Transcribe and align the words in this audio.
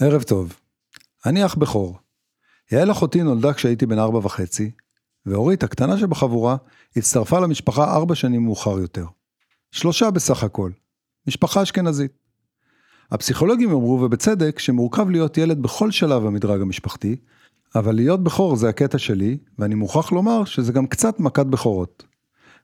ערב 0.00 0.22
טוב. 0.22 0.56
אני 1.26 1.46
אח 1.46 1.54
בכור. 1.54 1.98
יעל 2.72 2.90
אחותי 2.90 3.22
נולדה 3.22 3.52
כשהייתי 3.52 3.86
בן 3.86 3.98
ארבע 3.98 4.18
וחצי, 4.18 4.70
ואורית, 5.26 5.62
הקטנה 5.62 5.98
שבחבורה, 5.98 6.56
הצטרפה 6.96 7.40
למשפחה 7.40 7.96
ארבע 7.96 8.14
שנים 8.14 8.44
מאוחר 8.44 8.78
יותר. 8.78 9.04
שלושה 9.70 10.10
בסך 10.10 10.44
הכל. 10.44 10.70
משפחה 11.26 11.62
אשכנזית. 11.62 12.12
הפסיכולוגים 13.10 13.70
אמרו, 13.70 14.00
ובצדק, 14.02 14.58
שמורכב 14.58 15.10
להיות 15.10 15.38
ילד 15.38 15.62
בכל 15.62 15.90
שלב 15.90 16.22
במדרג 16.22 16.60
המשפחתי, 16.60 17.16
אבל 17.74 17.94
להיות 17.94 18.24
בכור 18.24 18.56
זה 18.56 18.68
הקטע 18.68 18.98
שלי, 18.98 19.38
ואני 19.58 19.74
מוכרח 19.74 20.12
לומר 20.12 20.44
שזה 20.44 20.72
גם 20.72 20.86
קצת 20.86 21.20
מכת 21.20 21.46
בכורות. 21.46 22.04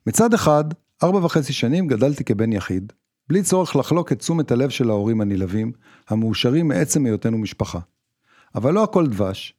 מצד 0.07 0.35
אחד, 0.35 0.65
ארבע 1.03 1.19
וחצי 1.25 1.53
שנים 1.53 1.87
גדלתי 1.87 2.25
כבן 2.25 2.53
יחיד, 2.53 2.93
בלי 3.29 3.43
צורך 3.43 3.77
לחלוק 3.77 4.13
את 4.13 4.19
תשומת 4.19 4.51
הלב 4.51 4.71
של 4.71 4.91
ההורים 4.91 5.21
הנלהבים, 5.21 5.73
המאושרים 6.09 6.69
מעצם 6.69 7.07
היותנו 7.07 7.39
משפחה. 7.39 7.79
אבל 8.55 8.75
לא 8.75 8.85
הכל 8.85 9.07
דבש. 9.07 9.55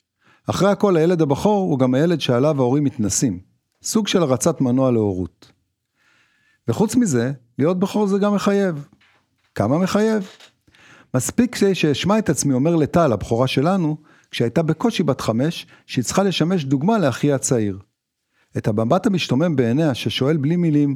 אחרי 0.50 0.70
הכל 0.70 0.96
הילד 0.96 1.22
הבכור 1.22 1.70
הוא 1.70 1.78
גם 1.78 1.94
הילד 1.94 2.20
שעליו 2.20 2.60
ההורים 2.60 2.84
מתנסים, 2.84 3.40
סוג 3.82 4.08
של 4.08 4.22
הרצת 4.22 4.60
מנוע 4.60 4.90
להורות. 4.90 5.52
וחוץ 6.68 6.96
מזה, 6.96 7.32
להיות 7.58 7.78
בכור 7.78 8.06
זה 8.06 8.18
גם 8.18 8.34
מחייב. 8.34 8.88
כמה 9.54 9.78
מחייב? 9.78 10.28
מספיק 11.14 11.56
שאשמע 11.74 12.18
את 12.18 12.28
עצמי 12.28 12.54
אומר 12.54 12.76
לטל, 12.76 13.12
הבכורה 13.12 13.46
שלנו, 13.46 13.96
כשהייתה 14.30 14.62
בקושי 14.62 15.02
בת 15.02 15.20
חמש, 15.20 15.66
שהיא 15.86 16.04
צריכה 16.04 16.22
לשמש 16.22 16.64
דוגמה 16.64 16.98
לאחיה 16.98 17.34
הצעיר. 17.34 17.78
את 18.56 18.68
המבט 18.68 19.06
המשתומם 19.06 19.56
בעיניה 19.56 19.94
ששואל 19.94 20.36
בלי 20.36 20.56
מילים, 20.56 20.94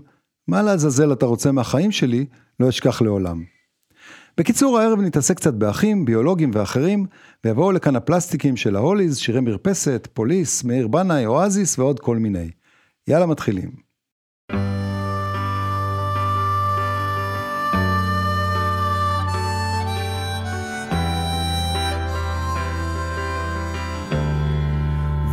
מה 0.48 0.62
לעזאזל 0.62 1.12
אתה 1.12 1.26
רוצה 1.26 1.52
מהחיים 1.52 1.92
שלי, 1.92 2.26
לא 2.60 2.68
אשכח 2.68 3.02
לעולם. 3.02 3.44
בקיצור, 4.38 4.78
הערב 4.78 5.00
נתעסק 5.00 5.36
קצת 5.36 5.54
באחים, 5.54 6.04
ביולוגים 6.04 6.50
ואחרים, 6.54 7.06
ויבואו 7.44 7.72
לכאן 7.72 7.96
הפלסטיקים 7.96 8.56
של 8.56 8.76
ההוליז, 8.76 9.18
שירי 9.18 9.40
מרפסת, 9.40 10.08
פוליס, 10.12 10.64
מאיר 10.64 10.88
בנאי, 10.88 11.26
אואזיס 11.26 11.78
ועוד 11.78 12.00
כל 12.00 12.16
מיני. 12.16 12.50
יאללה, 13.08 13.26
מתחילים. 13.26 13.70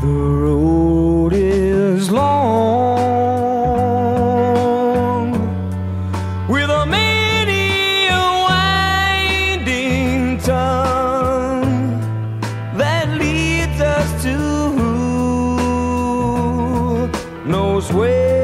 The 0.01 0.15
road 0.41 0.78
knows 17.79 17.93
where. 17.93 18.38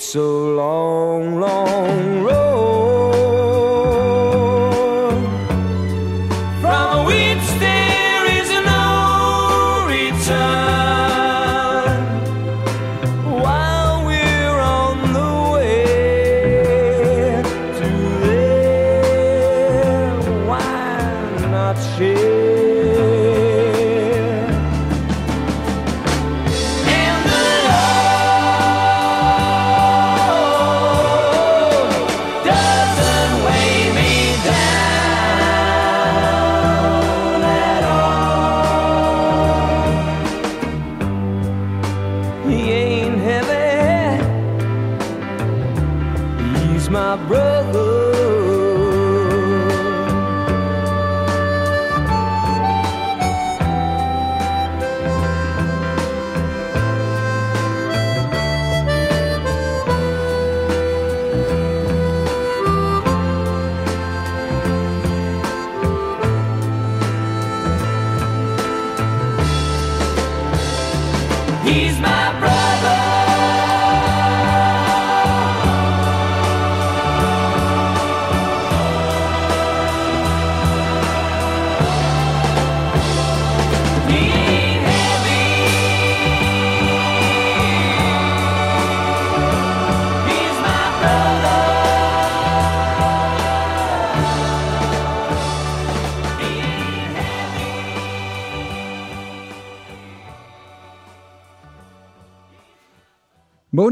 so 0.00 0.54
long, 0.54 1.38
long 1.38 2.22
road. 2.22 2.49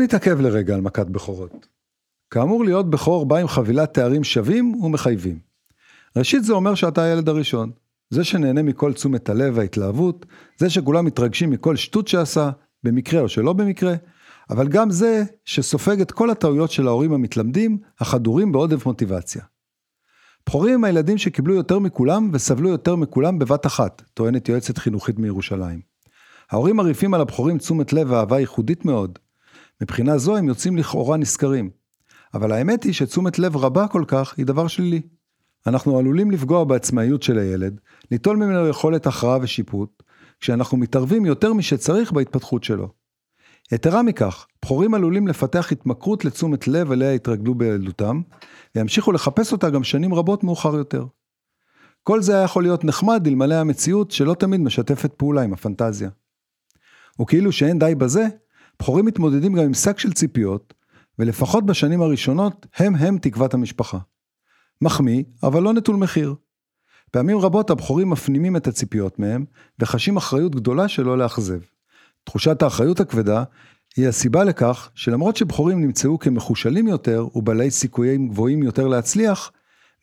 נתעכב 0.09 0.41
לרגע 0.41 0.75
על 0.75 0.81
מכת 0.81 1.07
בכורות. 1.07 1.67
כאמור, 2.31 2.65
להיות 2.65 2.91
בכור 2.91 3.27
בא 3.27 3.37
עם 3.37 3.49
חבילת 3.49 3.95
תארים 3.95 4.25
שווים 4.25 4.75
ומחייבים. 4.75 5.39
ראשית 6.17 6.45
זה 6.45 6.53
אומר 6.53 6.75
שאתה 6.75 7.03
הילד 7.03 7.29
הראשון. 7.29 7.71
זה 8.11 8.25
שנהנה 8.25 8.63
מכל 8.63 8.93
תשומת 8.93 9.29
הלב 9.29 9.57
וההתלהבות, 9.57 10.27
זה 10.59 10.71
שכולם 10.71 11.05
מתרגשים 11.05 11.51
מכל 11.51 11.77
שטות 11.77 12.09
שעשה, 12.09 12.51
במקרה 12.85 13.21
או 13.21 13.29
שלא 13.29 13.53
במקרה, 13.53 13.95
אבל 14.51 14.69
גם 14.69 14.91
זה 14.91 15.23
שסופג 15.45 16.01
את 16.01 16.13
כל 16.13 16.31
הטעויות 16.31 16.71
של 16.71 16.87
ההורים 16.87 17.13
המתלמדים, 17.13 17.79
החדורים 18.01 18.53
בעודף 18.53 18.87
מוטיבציה. 18.87 19.43
בכורים 20.47 20.75
הם 20.75 20.85
הילדים 20.85 21.19
שקיבלו 21.19 21.55
יותר 21.55 21.79
מכולם 21.79 22.31
וסבלו 22.33 22.69
יותר 22.69 22.97
מכולם 22.97 23.39
בבת 23.39 23.67
אחת, 23.67 24.03
טוענת 24.15 24.49
יועצת 24.49 24.79
חינוכית 24.79 25.19
מירושלים. 25.19 25.81
ההורים 26.51 26.77
מרעיפים 26.77 27.15
על 27.15 27.21
הבכורים 27.21 27.59
תשומת 27.59 27.93
לב 27.93 28.11
ואהבה 28.11 28.41
ייחודית 28.41 28.85
מאוד, 28.85 29.19
מבחינה 29.83 30.19
זו 30.19 30.37
הם 30.37 30.49
יוצאים 30.49 30.77
לכאורה 30.77 31.17
נשכרים. 31.17 31.71
אבל 32.35 32.53
האמת 32.53 32.85
היא 32.85 32.93
שתשומת 32.93 33.39
לב 33.39 33.57
רבה 33.57 33.89
כל 33.89 34.05
כך 34.07 34.35
היא 34.37 34.47
דבר 34.47 34.67
שלילי. 34.67 35.01
אנחנו 35.67 35.99
עלולים 35.99 36.31
לפגוע 36.31 36.65
בעצמאיות 36.65 37.23
של 37.23 37.39
הילד, 37.39 37.81
ליטול 38.11 38.37
ממנו 38.37 38.69
יכולת 38.69 39.07
הכרעה 39.07 39.39
ושיפוט, 39.43 40.03
כשאנחנו 40.41 40.77
מתערבים 40.77 41.27
יותר 41.27 41.53
משצריך 41.53 42.13
בהתפתחות 42.13 42.65
שלו. 42.65 42.89
יתרה 43.73 44.03
מכך, 44.03 44.47
בכורים 44.63 44.95
עלולים 44.95 45.29
לפתח 45.29 45.73
התמכרות 45.73 46.25
לתשומת 46.25 46.69
לב 46.69 46.93
אליה 46.93 47.13
התרגלו 47.13 47.55
בילדותם, 47.55 48.21
וימשיכו 48.75 49.13
לחפש 49.13 49.53
אותה 49.53 49.71
גם 49.71 49.85
שנים 49.85 50.15
רבות 50.15 50.45
מאוחר 50.45 50.75
יותר. 50.75 51.07
כל 52.03 52.23
זה 52.23 52.35
היה 52.35 52.45
יכול 52.45 52.63
להיות 52.63 52.85
נחמד 52.85 53.27
אלמלא 53.27 53.55
המציאות 53.55 54.11
שלא 54.11 54.35
תמיד 54.35 54.61
משתפת 54.61 55.13
פעולה 55.13 55.43
עם 55.43 55.53
הפנטזיה. 55.53 56.11
וכאילו 57.21 57.53
שאין 57.53 57.79
די 57.79 57.95
בזה, 57.95 58.27
בכורים 58.79 59.05
מתמודדים 59.05 59.53
גם 59.53 59.65
עם 59.65 59.75
שק 59.75 59.99
של 59.99 60.13
ציפיות, 60.13 60.75
ולפחות 61.19 61.67
בשנים 61.67 62.03
הראשונות, 62.03 62.67
הם 62.77 62.95
הם 62.95 63.19
תקוות 63.19 63.55
המשפחה. 63.55 63.99
מחמיא, 64.83 65.23
אבל 65.43 65.63
לא 65.63 65.73
נטול 65.73 65.97
מחיר. 65.97 66.35
פעמים 67.11 67.39
רבות 67.39 67.71
הבכורים 67.71 68.11
מפנימים 68.11 68.57
את 68.57 68.67
הציפיות 68.67 69.19
מהם, 69.19 69.45
וחשים 69.79 70.17
אחריות 70.17 70.55
גדולה 70.55 70.89
שלא 70.89 71.19
לאכזב. 71.19 71.61
תחושת 72.25 72.63
האחריות 72.63 73.01
הכבדה 73.01 73.45
היא 73.97 74.09
הסיבה 74.09 74.45
לכך 74.45 74.91
שלמרות 74.95 75.37
שבכורים 75.37 75.81
נמצאו 75.81 76.19
כמחושלים 76.19 76.89
יותר 76.89 77.27
ובעלי 77.35 77.71
סיכויים 77.71 78.29
גבוהים 78.29 78.63
יותר 78.63 78.87
להצליח, 78.87 79.53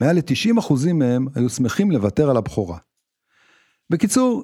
מעל 0.01 0.15
ל-90% 0.15 0.93
מהם 0.93 1.27
היו 1.35 1.49
שמחים 1.49 1.91
לוותר 1.91 2.29
על 2.29 2.37
הבכורה. 2.37 2.77
בקיצור, 3.89 4.43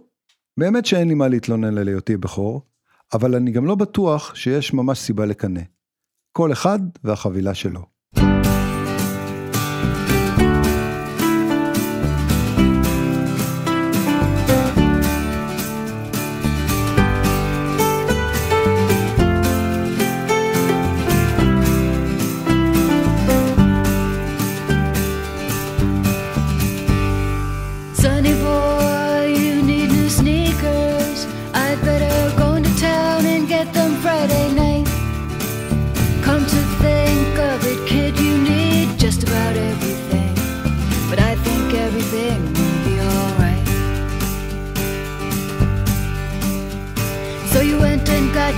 באמת 0.58 0.86
שאין 0.86 1.08
לי 1.08 1.14
מה 1.14 1.28
להתלונן 1.28 1.78
על 1.78 1.88
היותי 1.88 2.18
בכור, 2.18 2.62
אבל 3.14 3.36
אני 3.36 3.52
גם 3.52 3.66
לא 3.66 3.76
בטוח 3.76 4.36
שיש 4.36 4.74
ממש 4.74 5.00
סיבה 5.00 5.26
לקנא. 5.26 5.62
כל 6.32 6.52
אחד 6.52 6.80
והחבילה 7.04 7.54
שלו. 7.54 7.91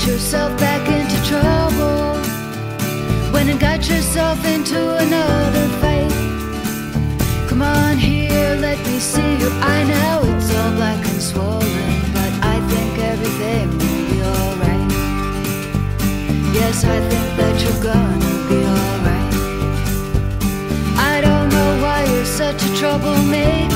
Yourself 0.05 0.57
back 0.59 0.85
into 0.89 1.17
trouble. 1.25 2.19
When 3.31 3.49
and 3.49 3.59
got 3.59 3.87
yourself 3.87 4.43
into 4.45 4.79
another 4.97 5.67
fight. 5.79 6.11
Come 7.47 7.61
on 7.61 7.97
here, 7.97 8.57
let 8.59 8.77
me 8.85 8.99
see 8.99 9.31
you. 9.41 9.49
I 9.61 9.83
know 9.83 10.35
it's 10.35 10.53
all 10.55 10.71
black 10.75 11.05
and 11.07 11.21
swollen, 11.21 12.01
but 12.17 12.33
I 12.53 12.59
think 12.71 12.99
everything 12.99 13.69
will 13.69 14.05
be 14.11 14.21
alright. 14.33 14.91
Yes, 16.53 16.83
I 16.83 16.99
think 17.09 17.27
that 17.39 17.55
you're 17.63 17.83
gonna 17.83 18.35
be 18.49 18.59
alright. 18.75 19.33
I 20.97 21.21
don't 21.21 21.49
know 21.49 21.81
why 21.81 22.03
you're 22.11 22.25
such 22.25 22.61
a 22.61 22.75
troublemaker. 22.75 23.72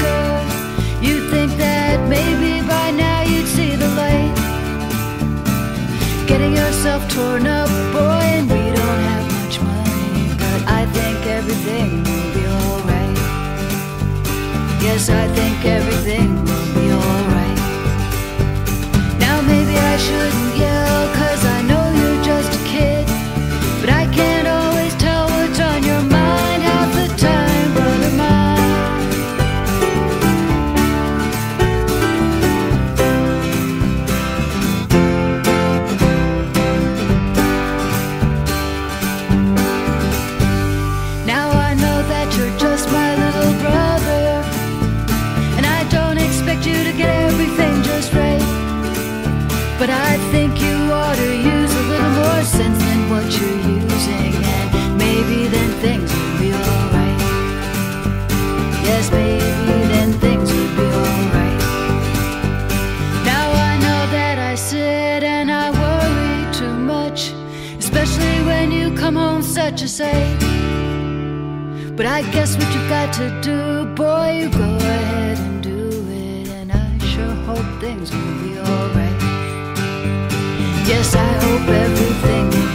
Getting 6.27 6.57
yourself 6.57 7.07
torn 7.07 7.47
up, 7.47 7.69
boy, 7.93 8.23
and 8.35 8.49
we 8.51 8.63
don't 8.79 9.01
have 9.11 9.25
much 9.39 9.61
money. 9.61 10.27
But 10.35 10.61
I 10.79 10.85
think 10.91 11.25
everything 11.25 12.03
will 12.03 12.29
be 12.37 12.43
alright. 12.59 13.17
Yes, 14.83 15.09
I 15.09 15.25
think 15.37 15.57
everything 15.65 16.29
will 16.47 16.69
be 16.75 16.87
alright. 16.91 17.59
Now 19.23 19.41
maybe 19.41 19.75
I 19.77 19.95
shouldn't 20.05 20.57
yell, 20.57 21.01
cause 21.15 21.36
such 69.77 70.01
a. 70.01 70.37
But 71.95 72.05
I 72.05 72.21
guess 72.31 72.55
what 72.57 72.73
you 72.73 72.89
got 72.89 73.13
to 73.13 73.29
do, 73.41 73.85
boy, 73.95 74.39
you 74.41 74.49
go 74.49 74.75
ahead 74.77 75.37
and 75.37 75.63
do 75.63 75.89
it. 76.09 76.47
And 76.49 76.71
I 76.71 76.97
sure 76.99 77.33
hope 77.45 77.79
things 77.79 78.11
will 78.11 78.37
be 78.43 78.57
alright. 78.57 79.21
Yes, 80.87 81.15
I 81.15 81.27
hope 81.43 81.69
everything 81.69 82.66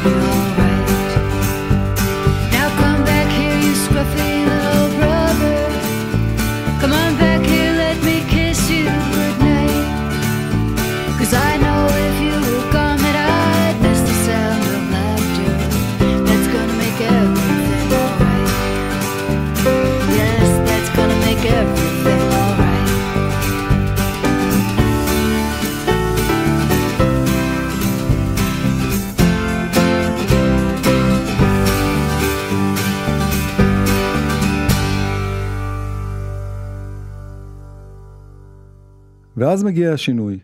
ואז 39.42 39.64
מגיע 39.64 39.92
השינוי. 39.92 40.38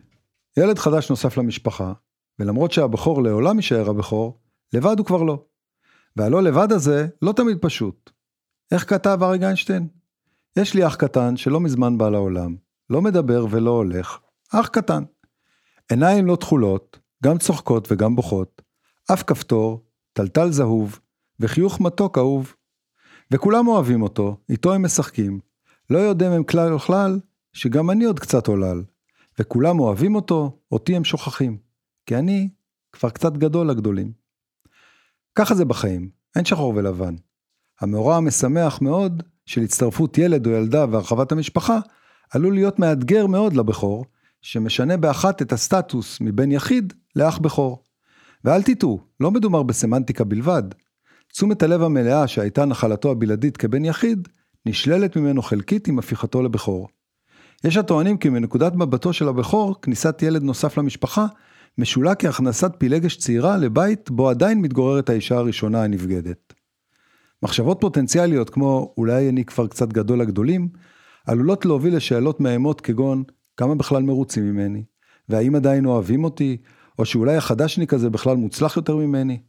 ילד 0.56 0.78
חדש 0.78 1.10
נוסף 1.10 1.36
למשפחה, 1.36 1.92
ולמרות 2.38 2.72
שהבכור 2.72 3.22
לעולם 3.22 3.56
יישאר 3.56 3.90
הבכור, 3.90 4.40
לבד 4.72 4.98
הוא 4.98 5.06
כבר 5.06 5.22
לא. 5.22 5.44
והלא 6.16 6.42
לבד 6.42 6.72
הזה 6.72 7.08
לא 7.22 7.32
תמיד 7.32 7.58
פשוט. 7.60 8.10
איך 8.72 8.90
כתב 8.90 9.18
אריק 9.22 9.42
איינשטיין? 9.42 9.88
יש 10.56 10.74
לי 10.74 10.86
אח 10.86 10.94
קטן 10.94 11.36
שלא 11.36 11.60
מזמן 11.60 11.98
בא 11.98 12.08
לעולם, 12.08 12.56
לא 12.90 13.02
מדבר 13.02 13.46
ולא 13.50 13.70
הולך, 13.70 14.18
אח 14.54 14.68
קטן. 14.68 15.04
עיניים 15.90 16.26
לא 16.26 16.36
תכולות, 16.36 16.98
גם 17.24 17.38
צוחקות 17.38 17.92
וגם 17.92 18.16
בוכות, 18.16 18.62
אף 19.12 19.22
כפתור, 19.22 19.84
טלטל 20.12 20.50
זהוב, 20.50 21.00
וחיוך 21.40 21.80
מתוק 21.80 22.18
אהוב. 22.18 22.54
וכולם 23.30 23.68
אוהבים 23.68 24.02
אותו, 24.02 24.36
איתו 24.48 24.74
הם 24.74 24.84
משחקים. 24.84 25.40
לא 25.90 25.98
יודעים 25.98 26.32
הם 26.32 26.44
כלל 26.44 26.72
וכלל, 26.74 27.20
שגם 27.52 27.90
אני 27.90 28.04
עוד 28.04 28.20
קצת 28.20 28.46
עולל. 28.46 28.82
וכולם 29.38 29.80
אוהבים 29.80 30.14
אותו, 30.14 30.58
אותי 30.72 30.96
הם 30.96 31.04
שוכחים. 31.04 31.58
כי 32.06 32.16
אני 32.16 32.48
כבר 32.92 33.10
קצת 33.10 33.32
גדול 33.32 33.70
לגדולים. 33.70 34.12
ככה 35.34 35.54
זה 35.54 35.64
בחיים, 35.64 36.10
אין 36.36 36.44
שחור 36.44 36.72
ולבן. 36.76 37.14
המאורע 37.80 38.16
המשמח 38.16 38.82
מאוד 38.82 39.22
של 39.46 39.62
הצטרפות 39.62 40.18
ילד 40.18 40.46
או 40.46 40.52
ילדה 40.52 40.84
והרחבת 40.90 41.32
המשפחה, 41.32 41.78
עלול 42.30 42.54
להיות 42.54 42.78
מאתגר 42.78 43.26
מאוד 43.26 43.56
לבכור, 43.56 44.04
שמשנה 44.42 44.96
באחת 44.96 45.42
את 45.42 45.52
הסטטוס 45.52 46.20
מבן 46.20 46.52
יחיד 46.52 46.92
לאח 47.16 47.38
בכור. 47.38 47.82
ואל 48.44 48.62
תטעו, 48.62 49.00
לא 49.20 49.30
מדובר 49.30 49.62
בסמנטיקה 49.62 50.24
בלבד. 50.24 50.62
תשומת 51.32 51.62
הלב 51.62 51.82
המלאה 51.82 52.26
שהייתה 52.26 52.64
נחלתו 52.64 53.10
הבלעדית 53.10 53.56
כבן 53.56 53.84
יחיד, 53.84 54.28
נשללת 54.66 55.16
ממנו 55.16 55.42
חלקית 55.42 55.88
עם 55.88 55.98
הפיכתו 55.98 56.42
לבכור. 56.42 56.88
יש 57.64 57.76
הטוענים 57.76 58.18
כי 58.18 58.28
מנקודת 58.28 58.74
מבטו 58.74 59.12
של 59.12 59.28
הבכור, 59.28 59.80
כניסת 59.82 60.22
ילד 60.22 60.42
נוסף 60.42 60.78
למשפחה, 60.78 61.26
משולה 61.78 62.14
כהכנסת 62.14 62.72
פילגש 62.78 63.16
צעירה 63.16 63.56
לבית 63.56 64.10
בו 64.10 64.30
עדיין 64.30 64.60
מתגוררת 64.60 65.10
האישה 65.10 65.36
הראשונה 65.36 65.84
הנבגדת. 65.84 66.54
מחשבות 67.42 67.78
פוטנציאליות 67.80 68.50
כמו 68.50 68.94
אולי 68.96 69.28
אני 69.28 69.44
כבר 69.44 69.66
קצת 69.66 69.92
גדול 69.92 70.20
לגדולים, 70.20 70.68
עלולות 71.26 71.66
להוביל 71.66 71.96
לשאלות 71.96 72.40
מאיימות 72.40 72.80
כגון 72.80 73.22
כמה 73.56 73.74
בכלל 73.74 74.02
מרוצים 74.02 74.44
ממני, 74.44 74.84
והאם 75.28 75.54
עדיין 75.54 75.86
אוהבים 75.86 76.24
אותי, 76.24 76.56
או 76.98 77.04
שאולי 77.04 77.36
החדשניק 77.36 77.94
הזה 77.94 78.10
בכלל 78.10 78.36
מוצלח 78.36 78.76
יותר 78.76 78.96
ממני. 78.96 79.40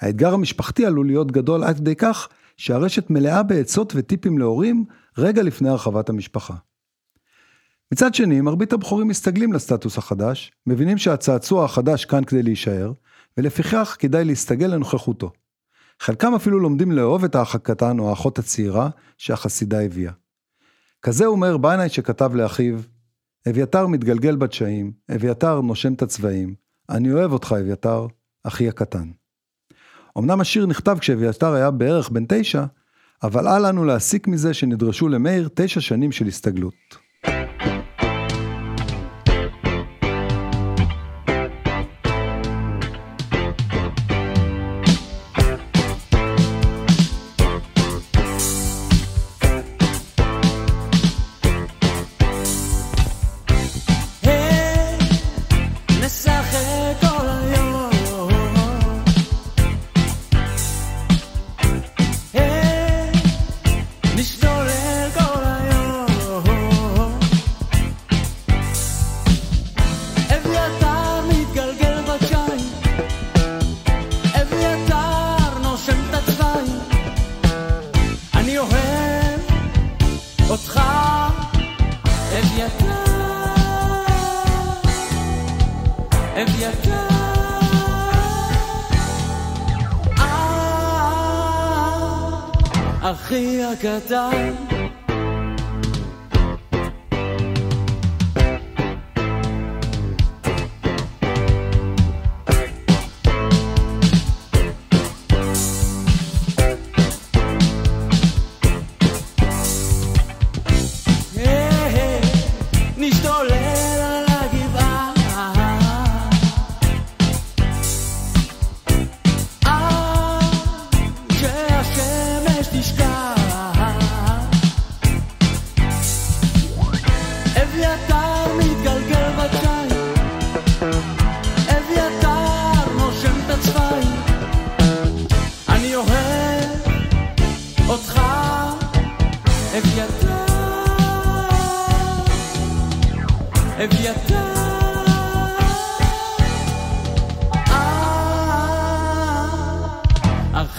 האתגר 0.00 0.34
המשפחתי 0.34 0.86
עלול 0.86 1.06
להיות 1.06 1.32
גדול 1.32 1.64
עד 1.64 1.76
כדי 1.76 1.96
כך 1.96 2.28
שהרשת 2.56 3.10
מלאה 3.10 3.42
בעצות 3.42 3.92
וטיפים 3.96 4.38
להורים 4.38 4.84
רגע 5.18 5.42
לפני 5.42 5.68
הרחבת 5.68 6.08
המשפחה. 6.08 6.54
מצד 7.92 8.14
שני, 8.14 8.40
מרבית 8.40 8.72
הבחורים 8.72 9.08
מסתגלים 9.08 9.52
לסטטוס 9.52 9.98
החדש, 9.98 10.52
מבינים 10.66 10.98
שהצעצוע 10.98 11.64
החדש 11.64 12.04
כאן 12.04 12.24
כדי 12.24 12.42
להישאר, 12.42 12.92
ולפיכך 13.36 13.96
כדאי 13.98 14.24
להסתגל 14.24 14.66
לנוכחותו. 14.66 15.32
חלקם 16.00 16.34
אפילו 16.34 16.58
לומדים 16.58 16.92
לאהוב 16.92 17.24
את 17.24 17.34
האח 17.34 17.54
הקטן 17.54 17.98
או 17.98 18.10
האחות 18.10 18.38
הצעירה 18.38 18.90
שהחסידה 19.18 19.80
הביאה. 19.80 20.12
כזה 21.02 21.26
הוא 21.26 21.38
מאיר 21.38 21.56
בינאי 21.56 21.88
שכתב 21.88 22.34
לאחיו, 22.34 22.78
אביתר 23.48 23.86
מתגלגל 23.86 24.36
בדשאים, 24.36 24.92
אביתר 25.14 25.60
נושם 25.60 25.92
את 25.92 26.02
הצבעים, 26.02 26.54
אני 26.88 27.12
אוהב 27.12 27.32
אותך 27.32 27.54
אביתר, 27.60 28.06
אחי 28.44 28.68
הקטן. 28.68 29.10
אמנם 30.18 30.40
השיר 30.40 30.66
נכתב 30.66 30.98
כשאביתר 31.00 31.52
היה 31.52 31.70
בערך 31.70 32.10
בן 32.10 32.24
תשע, 32.28 32.64
אבל 33.22 33.48
אל 33.48 33.68
לנו 33.68 33.84
להסיק 33.84 34.28
מזה 34.28 34.54
שנדרשו 34.54 35.08
למאיר 35.08 35.48
תשע 35.54 35.80
שנים 35.80 36.12
של 36.12 36.26
הסתגלות. 36.26 37.09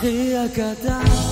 אחי 0.01 0.38
הקטן 0.38 1.31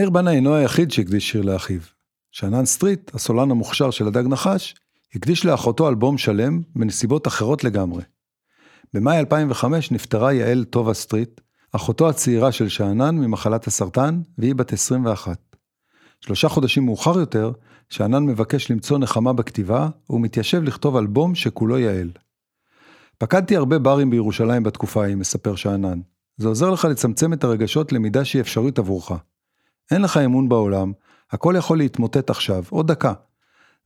מאיר 0.00 0.10
בנה 0.10 0.30
אינו 0.30 0.54
היחיד 0.54 0.90
שהקדיש 0.90 1.30
שיר 1.30 1.42
לאחיו. 1.42 1.80
שאנן 2.30 2.64
סטריט, 2.64 3.14
הסולן 3.14 3.50
המוכשר 3.50 3.90
של 3.90 4.06
הדג 4.06 4.24
נחש, 4.26 4.74
הקדיש 5.14 5.44
לאחותו 5.44 5.88
אלבום 5.88 6.18
שלם 6.18 6.60
בנסיבות 6.76 7.26
אחרות 7.26 7.64
לגמרי. 7.64 8.02
במאי 8.94 9.18
2005 9.18 9.90
נפטרה 9.90 10.32
יעל 10.32 10.64
טובה 10.64 10.94
סטריט, 10.94 11.40
אחותו 11.72 12.08
הצעירה 12.08 12.52
של 12.52 12.68
שאנן 12.68 13.18
ממחלת 13.18 13.66
הסרטן, 13.66 14.20
והיא 14.38 14.54
בת 14.54 14.72
21. 14.72 15.38
שלושה 16.20 16.48
חודשים 16.48 16.84
מאוחר 16.84 17.18
יותר, 17.18 17.52
שאנן 17.88 18.22
מבקש 18.22 18.70
למצוא 18.70 18.98
נחמה 18.98 19.32
בכתיבה, 19.32 19.88
והוא 20.08 20.20
מתיישב 20.20 20.62
לכתוב 20.62 20.96
אלבום 20.96 21.34
שכולו 21.34 21.78
יעל. 21.78 22.10
פקדתי 23.18 23.56
הרבה 23.56 23.78
ברים 23.78 24.10
בירושלים 24.10 24.62
בתקופה 24.62 25.02
ההיא, 25.02 25.16
מספר 25.16 25.56
שאנן. 25.56 26.00
זה 26.36 26.48
עוזר 26.48 26.70
לך 26.70 26.84
לצמצם 26.84 27.32
את 27.32 27.44
הרגשות 27.44 27.92
למידה 27.92 28.24
שהיא 28.24 28.42
אפשרית 28.42 28.78
עבורך. 28.78 29.12
אין 29.90 30.02
לך 30.02 30.16
אמון 30.16 30.48
בעולם, 30.48 30.92
הכל 31.30 31.54
יכול 31.58 31.78
להתמוטט 31.78 32.30
עכשיו, 32.30 32.64
עוד 32.70 32.92
דקה. 32.92 33.12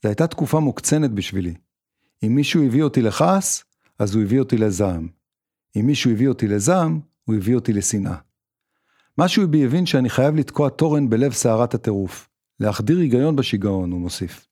זו 0.03 0.09
הייתה 0.09 0.27
תקופה 0.27 0.61
מוקצנת 0.61 1.11
בשבילי. 1.11 1.55
אם 2.27 2.35
מישהו 2.35 2.65
הביא 2.65 2.83
אותי 2.83 3.03
לכעס, 3.03 3.65
אז 3.99 4.15
הוא 4.15 4.23
הביא 4.23 4.39
אותי 4.39 4.57
לזעם. 4.57 5.09
אם 5.77 5.87
מישהו 5.87 6.11
הביא 6.11 6.29
אותי 6.29 6.49
לזעם, 6.49 7.01
הוא 7.25 7.37
הביא 7.37 7.55
אותי 7.55 7.73
לשנאה. 7.73 8.17
משהו 9.19 9.49
בי 9.49 9.65
הבין 9.65 9.87
שאני 9.87 10.11
חייב 10.11 10.37
לתקוע 10.37 10.69
תורן 10.69 11.11
בלב 11.11 11.33
סערת 11.33 11.75
הטירוף. 11.75 12.29
להחדיר 12.61 12.99
היגיון 12.99 13.37
בשיגעון, 13.37 13.91
הוא 13.91 14.01
מוסיף. 14.01 14.47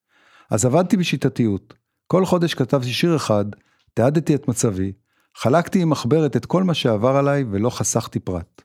אז 0.50 0.64
עבדתי 0.64 0.96
בשיטתיות. 0.96 1.74
כל 2.06 2.26
חודש 2.26 2.54
כתבתי 2.54 2.92
שיר 2.92 3.16
אחד, 3.16 3.44
תיעדתי 3.94 4.34
את 4.34 4.48
מצבי, 4.48 4.92
חלקתי 5.36 5.82
עם 5.82 5.90
מחברת 5.90 6.36
את 6.36 6.46
כל 6.46 6.62
מה 6.62 6.74
שעבר 6.74 7.16
עליי 7.16 7.44
ולא 7.50 7.70
חסכתי 7.70 8.20
פרט. 8.20 8.62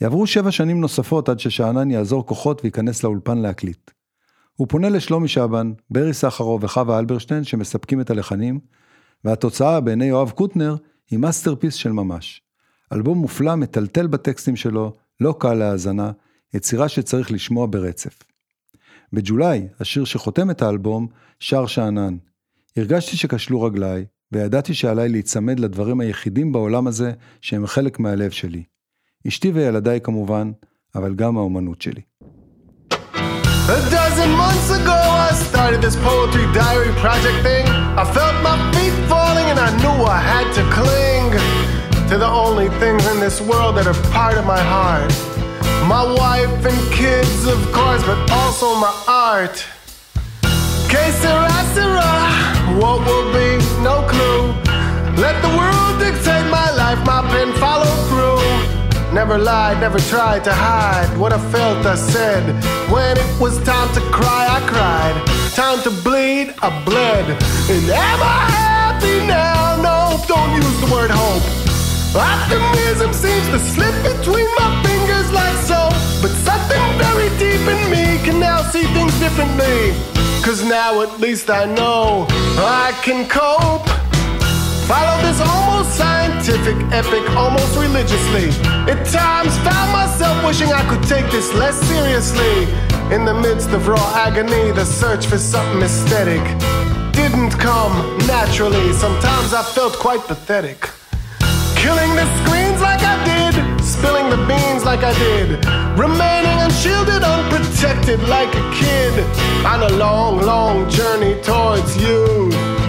יעברו 0.00 0.26
שבע 0.26 0.50
שנים 0.50 0.80
נוספות 0.80 1.28
עד 1.28 1.40
ששאנן 1.40 1.90
יאזור 1.90 2.26
כוחות 2.26 2.60
וייכנס 2.64 3.04
לאולפן 3.04 3.38
להקליט. 3.38 3.90
הוא 4.56 4.68
פונה 4.68 4.88
לשלומי 4.88 5.28
שבן, 5.28 5.72
ברי 5.90 6.14
סחרוף 6.14 6.64
וחווה 6.64 6.98
אלברשטיין 6.98 7.44
שמספקים 7.44 8.00
את 8.00 8.10
הלחנים, 8.10 8.60
והתוצאה 9.24 9.80
בעיני 9.80 10.04
יואב 10.04 10.30
קוטנר 10.30 10.76
היא 11.10 11.18
masterpiece 11.18 11.74
של 11.74 11.92
ממש. 11.92 12.42
אלבום 12.92 13.18
מופלא, 13.18 13.54
מטלטל 13.54 14.06
בטקסטים 14.06 14.56
שלו, 14.56 14.92
לא 15.20 15.34
קל 15.38 15.54
להאזנה, 15.54 16.10
יצירה 16.54 16.88
שצריך 16.88 17.32
לשמוע 17.32 17.66
ברצף. 17.70 18.22
בג'ולי, 19.12 19.68
השיר 19.80 20.04
שחותם 20.04 20.50
את 20.50 20.62
האלבום, 20.62 21.06
שר 21.40 21.66
שאנן. 21.66 22.16
הרגשתי 22.76 23.16
שכשלו 23.16 23.62
רגליי, 23.62 24.04
וידעתי 24.32 24.74
שעליי 24.74 25.08
להיצמד 25.08 25.60
לדברים 25.60 26.00
היחידים 26.00 26.52
בעולם 26.52 26.86
הזה 26.86 27.12
שהם 27.40 27.66
חלק 27.66 27.98
מהלב 27.98 28.30
שלי. 28.30 28.62
אשתי 29.27 29.51
וילדיי 29.53 30.01
כמובן, 30.01 30.51
אבל 30.95 31.15
גם 31.15 31.37
האומנות 31.37 31.81
שלי. 31.81 32.01
A 33.67 33.79
dozen 33.89 34.31
months 34.43 34.69
ago, 34.79 34.99
I 35.29 35.31
started 35.47 35.81
this 35.81 35.95
poetry 36.07 36.45
diary 36.59 36.93
project 37.03 37.37
thing. 37.47 37.65
I 38.01 38.03
felt 38.15 38.35
my 38.49 38.57
feet 38.73 38.95
falling 39.11 39.47
and 39.51 39.59
I 39.67 39.69
knew 39.81 39.97
I 40.17 40.19
had 40.33 40.47
to 40.57 40.63
cling 40.77 41.27
to 42.09 42.15
the 42.17 42.31
only 42.45 42.69
things 42.81 43.03
in 43.11 43.17
this 43.25 43.39
world 43.49 43.73
that 43.77 43.87
are 43.91 43.99
part 44.11 44.35
of 44.41 44.45
my 44.45 44.61
heart. 44.75 45.11
My 45.95 46.03
wife 46.21 46.65
and 46.69 46.79
kids, 46.91 47.45
of 47.55 47.59
course, 47.77 48.03
but 48.09 48.19
also 48.39 48.67
my 48.85 48.93
art. 49.07 49.57
Que 50.91 51.05
sera, 51.21 51.57
sera, 51.75 52.11
what 52.81 52.97
will 53.07 53.27
be, 53.39 53.49
no 53.89 53.95
clue. 54.11 54.41
Let 55.25 55.35
the 55.45 55.51
world 55.59 55.93
dictate 56.03 56.47
my 56.59 56.69
life, 56.81 56.99
my 57.05 57.21
pen 57.31 57.49
follow 57.63 57.91
through. 58.07 58.14
Never 59.16 59.38
lied, 59.38 59.80
never 59.80 59.98
tried 59.98 60.44
to 60.44 60.52
hide 60.52 61.08
what 61.16 61.32
I 61.32 61.38
felt, 61.50 61.86
I 61.86 61.94
said. 61.94 62.44
When 62.92 63.16
it 63.16 63.40
was 63.40 63.56
time 63.64 63.88
to 63.94 64.02
cry, 64.12 64.44
I 64.46 64.60
cried. 64.68 65.16
Time 65.54 65.80
to 65.84 65.90
bleed, 66.04 66.52
I 66.60 66.68
bled. 66.84 67.24
And 67.72 67.88
am 67.88 68.20
I 68.20 68.44
happy 68.60 69.26
now? 69.26 69.80
No, 69.80 70.22
don't 70.28 70.52
use 70.60 70.78
the 70.84 70.92
word 70.94 71.10
hope. 71.10 71.42
Optimism 72.14 73.14
seems 73.14 73.48
to 73.48 73.58
slip 73.58 73.96
between 74.04 74.48
my 74.60 74.68
fingers 74.84 75.32
like 75.32 75.56
so. 75.64 75.88
But 76.20 76.32
something 76.44 76.84
very 77.00 77.30
deep 77.40 77.64
in 77.72 77.80
me 77.90 78.22
can 78.22 78.38
now 78.38 78.60
see 78.68 78.84
things 78.92 79.18
differently. 79.18 79.94
Cause 80.44 80.62
now 80.62 81.00
at 81.00 81.18
least 81.18 81.48
I 81.48 81.64
know 81.64 82.26
I 82.58 82.92
can 83.02 83.26
cope. 83.30 83.85
Follow 84.86 85.20
this 85.20 85.40
almost 85.40 85.96
scientific 85.96 86.76
epic 86.92 87.28
almost 87.30 87.76
religiously. 87.76 88.50
At 88.86 89.04
times 89.10 89.58
found 89.66 89.90
myself 89.90 90.44
wishing 90.46 90.72
I 90.72 90.86
could 90.88 91.02
take 91.02 91.28
this 91.32 91.52
less 91.54 91.74
seriously. 91.88 92.70
In 93.12 93.24
the 93.24 93.34
midst 93.34 93.70
of 93.70 93.88
raw 93.88 94.12
agony, 94.14 94.70
the 94.70 94.84
search 94.84 95.26
for 95.26 95.38
something 95.38 95.82
aesthetic 95.82 96.40
didn't 97.12 97.50
come 97.58 97.94
naturally. 98.28 98.92
Sometimes 98.92 99.52
I 99.52 99.64
felt 99.64 99.94
quite 99.94 100.20
pathetic. 100.20 100.88
Killing 101.74 102.14
the 102.14 102.26
screens 102.44 102.80
like 102.80 103.02
I 103.02 103.16
did, 103.26 103.54
spilling 103.82 104.30
the 104.30 104.38
beans 104.46 104.84
like 104.84 105.02
I 105.02 105.12
did, 105.18 105.66
remaining 105.98 106.58
unshielded, 106.62 107.24
unprotected 107.24 108.20
like 108.28 108.54
a 108.54 108.64
kid 108.78 109.14
on 109.66 109.82
a 109.82 109.92
long, 109.96 110.42
long 110.42 110.88
journey 110.88 111.42
towards 111.42 112.00
you. 112.00 112.85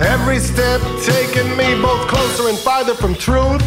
Every 0.00 0.38
step 0.38 0.80
taking 1.02 1.50
me 1.56 1.74
both 1.82 2.06
closer 2.06 2.48
and 2.48 2.56
farther 2.58 2.94
from 2.94 3.16
truth. 3.16 3.62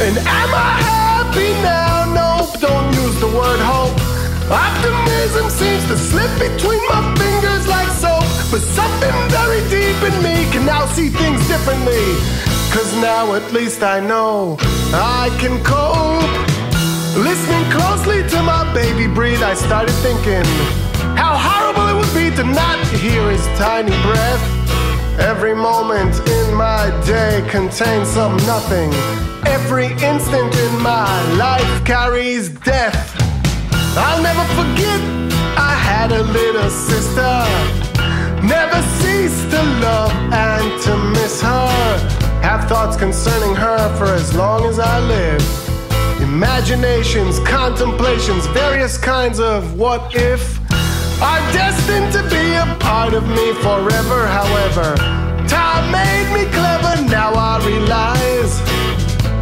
And 0.00 0.16
am 0.16 0.50
I 0.54 0.78
happy 0.78 1.50
now? 1.66 2.06
Nope, 2.14 2.60
don't 2.60 2.94
use 2.94 3.18
the 3.18 3.26
word 3.26 3.58
hope. 3.58 3.98
Optimism 4.46 5.50
seems 5.50 5.84
to 5.90 5.96
slip 5.98 6.30
between 6.38 6.78
my 6.86 7.02
fingers 7.18 7.66
like 7.66 7.88
soap. 7.88 8.22
But 8.52 8.62
something 8.70 9.14
very 9.34 9.58
deep 9.68 9.98
in 10.06 10.14
me 10.22 10.46
can 10.52 10.64
now 10.64 10.86
see 10.86 11.08
things 11.08 11.46
differently. 11.48 12.14
Cause 12.70 12.94
now 13.02 13.34
at 13.34 13.52
least 13.52 13.82
I 13.82 13.98
know 13.98 14.56
I 14.94 15.28
can 15.40 15.58
cope. 15.64 16.22
Listening 17.18 17.64
closely 17.70 18.22
to 18.30 18.42
my 18.44 18.62
baby 18.72 19.12
breathe, 19.12 19.42
I 19.42 19.54
started 19.54 19.92
thinking 20.06 20.44
how 21.18 21.36
horrible 21.36 21.88
it 21.88 21.96
would 21.98 22.14
be 22.14 22.34
to 22.36 22.44
not 22.44 22.78
hear 22.96 23.28
his 23.28 23.44
tiny 23.58 23.90
breath. 24.02 24.51
Every 25.18 25.54
moment 25.54 26.14
in 26.26 26.54
my 26.54 26.90
day 27.04 27.46
contains 27.50 28.08
some 28.08 28.36
nothing. 28.38 28.92
Every 29.46 29.86
instant 29.86 30.54
in 30.54 30.80
my 30.80 31.32
life 31.34 31.84
carries 31.84 32.48
death. 32.48 33.14
I'll 33.96 34.22
never 34.22 34.44
forget 34.54 35.00
I 35.58 35.74
had 35.74 36.12
a 36.12 36.22
little 36.22 36.70
sister. 36.70 37.44
Never 38.42 38.80
cease 39.00 39.38
to 39.52 39.62
love 39.84 40.12
and 40.32 40.82
to 40.84 40.96
miss 41.10 41.42
her. 41.42 42.22
Have 42.42 42.68
thoughts 42.68 42.96
concerning 42.96 43.54
her 43.54 43.94
for 43.98 44.06
as 44.06 44.34
long 44.34 44.64
as 44.64 44.78
I 44.78 44.98
live. 45.00 45.42
Imaginations, 46.22 47.38
contemplations, 47.40 48.46
various 48.46 48.96
kinds 48.96 49.40
of 49.40 49.74
what 49.74 50.14
if 50.14 50.61
are 51.22 51.42
destined 51.52 52.12
to 52.12 52.22
be 52.34 52.54
a 52.54 52.66
part 52.80 53.14
of 53.14 53.24
me 53.28 53.54
forever. 53.62 54.26
However, 54.26 54.96
time 55.46 55.86
made 55.90 56.28
me 56.34 56.50
clever, 56.50 56.94
now 57.08 57.32
I 57.34 57.64
realize 57.64 58.52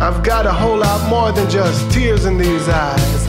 I've 0.00 0.22
got 0.22 0.44
a 0.44 0.52
whole 0.52 0.76
lot 0.78 1.08
more 1.08 1.32
than 1.32 1.48
just 1.48 1.90
tears 1.90 2.26
in 2.26 2.36
these 2.36 2.68
eyes. 2.68 3.20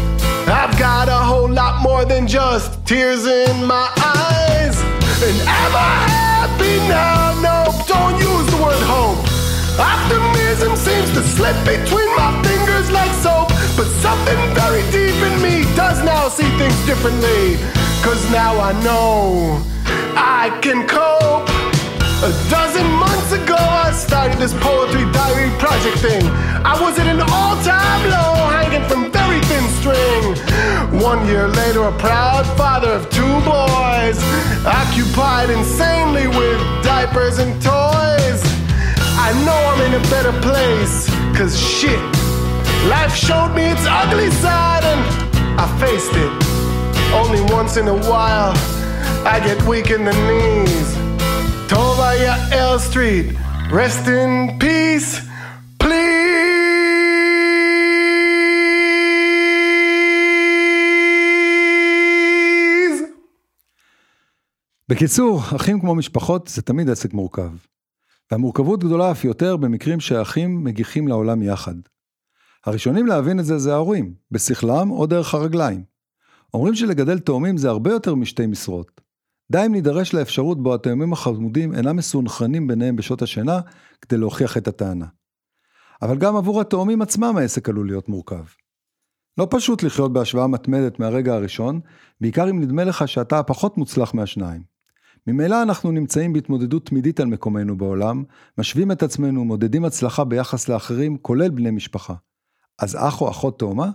I've 0.48 0.78
got 0.78 1.08
a 1.08 1.22
whole 1.30 1.50
lot 1.50 1.82
more 1.82 2.04
than 2.04 2.28
just 2.28 2.86
tears 2.86 3.26
in 3.26 3.66
my 3.66 3.88
eyes. 3.98 4.76
And 5.24 5.38
am 5.48 5.74
I 5.76 5.96
happy 6.12 6.76
now? 6.92 7.40
No, 7.48 7.58
don't 7.88 8.18
use 8.20 8.48
the 8.52 8.60
word 8.62 8.84
hope. 8.84 9.20
Optimism 9.80 10.76
seems 10.76 11.10
to 11.16 11.24
slip 11.24 11.56
between 11.64 12.10
my 12.18 12.32
fingers 12.44 12.92
like 12.92 13.14
soap. 13.24 13.48
But 13.78 13.88
something 14.04 14.40
very 14.54 14.84
deep 14.92 15.16
in 15.24 15.42
me 15.42 15.64
does 15.76 16.04
now 16.04 16.28
see 16.28 16.50
things 16.58 16.76
differently. 16.86 17.81
Cause 18.04 18.32
now 18.32 18.60
I 18.60 18.74
know 18.82 19.62
I 20.18 20.50
can 20.64 20.88
cope. 20.88 21.48
A 22.26 22.32
dozen 22.50 22.86
months 22.98 23.32
ago, 23.32 23.56
I 23.58 23.92
started 23.92 24.40
this 24.40 24.54
poetry 24.56 25.06
diary 25.14 25.52
project 25.60 26.00
thing. 26.00 26.26
I 26.66 26.78
was 26.82 26.98
at 26.98 27.06
an 27.06 27.22
all 27.22 27.56
time 27.62 28.02
low, 28.10 28.34
hanging 28.50 28.88
from 28.90 29.12
very 29.12 29.40
thin 29.50 29.66
string. 29.78 31.02
One 31.02 31.28
year 31.28 31.48
later, 31.48 31.84
a 31.84 31.92
proud 32.00 32.46
father 32.58 32.90
of 32.90 33.08
two 33.12 33.36
boys, 33.46 34.18
occupied 34.66 35.52
insanely 35.52 36.28
with 36.28 36.60
diapers 36.84 37.38
and 37.38 37.54
toys. 37.62 38.42
I 39.14 39.30
know 39.46 39.60
I'm 39.72 39.82
in 39.86 39.94
a 39.94 40.04
better 40.10 40.34
place, 40.42 41.08
cause 41.38 41.54
shit, 41.56 42.02
life 42.90 43.16
showed 43.16 43.54
me 43.54 43.66
its 43.66 43.86
ugly 43.86 44.32
side 44.42 44.84
and 44.84 45.02
I 45.60 45.68
faced 45.80 46.14
it. 46.16 46.51
Only 47.14 47.42
once 47.60 47.76
in 47.76 47.88
a 47.90 47.98
while, 48.10 48.56
I 49.34 49.36
get 49.48 49.62
weak 49.64 49.88
in 49.96 50.06
the 50.06 50.16
knees. 50.28 50.90
Tovaya 51.70 52.36
L 52.52 52.80
Street, 52.80 53.28
rest 53.70 54.08
in 54.08 54.58
peace, 54.60 55.20
please. 55.80 56.22
בקיצור, 64.90 65.42
אחים 65.56 65.80
כמו 65.80 65.96
משפחות 65.96 66.48
זה 66.48 66.62
תמיד 66.62 66.90
עסק 66.90 67.14
מורכב. 67.14 67.52
והמורכבות 68.32 68.84
גדולה 68.84 69.12
אף 69.12 69.26
יותר 69.26 69.58
במקרים 69.58 70.00
שהאחים 70.00 70.64
מגיחים 70.64 71.08
לעולם 71.08 71.44
יחד. 71.44 71.76
הראשונים 72.66 73.08
להבין 73.08 73.40
את 73.40 73.46
זה 73.46 73.58
זה 73.58 73.74
ההורים, 73.74 74.14
בשכלם 74.32 74.92
או 74.92 75.06
דרך 75.06 75.34
הרגליים. 75.34 75.91
אומרים 76.54 76.76
שלגדל 76.76 77.20
תאומים 77.20 77.58
זה 77.58 77.70
הרבה 77.70 77.92
יותר 77.92 78.16
משתי 78.16 78.46
משרות. 78.46 79.02
די 79.52 79.64
אם 79.66 79.72
נידרש 79.72 80.14
לאפשרות 80.14 80.64
בו 80.64 80.74
התאומים 80.74 81.14
החמודים 81.14 81.76
אינם 81.76 81.96
מסונכרנים 81.96 82.68
ביניהם 82.68 82.96
בשעות 82.96 83.22
השינה, 83.22 83.60
כדי 84.02 84.18
להוכיח 84.18 84.58
את 84.58 84.68
הטענה. 84.68 85.06
אבל 86.02 86.18
גם 86.18 86.36
עבור 86.36 86.62
התאומים 86.62 87.02
עצמם 87.02 87.38
העסק 87.38 87.70
עלול 87.70 87.88
להיות 87.88 88.10
מורכב. 88.10 88.44
לא 89.38 89.48
פשוט 89.50 89.84
לחיות 89.84 90.14
בהשוואה 90.14 90.48
מתמדת 90.48 91.00
מהרגע 91.00 91.34
הראשון, 91.34 91.80
בעיקר 92.22 92.50
אם 92.50 92.62
נדמה 92.62 92.84
לך 92.84 93.08
שאתה 93.08 93.40
הפחות 93.40 93.78
מוצלח 93.78 94.14
מהשניים. 94.14 94.64
ממילא 95.28 95.64
אנחנו 95.64 95.92
נמצאים 95.92 96.34
בהתמודדות 96.34 96.86
תמידית 96.86 97.20
על 97.20 97.26
מקומנו 97.26 97.78
בעולם, 97.78 98.24
משווים 98.58 98.92
את 98.92 99.04
עצמנו, 99.04 99.46
מודדים 99.46 99.86
הצלחה 99.86 100.24
ביחס 100.24 100.70
לאחרים, 100.70 101.18
כולל 101.18 101.50
בני 101.50 101.72
משפחה. 101.72 102.14
אז 102.80 102.96
אח 102.96 103.22
או 103.22 103.30
אחות 103.30 103.60
תאומה? 103.60 103.90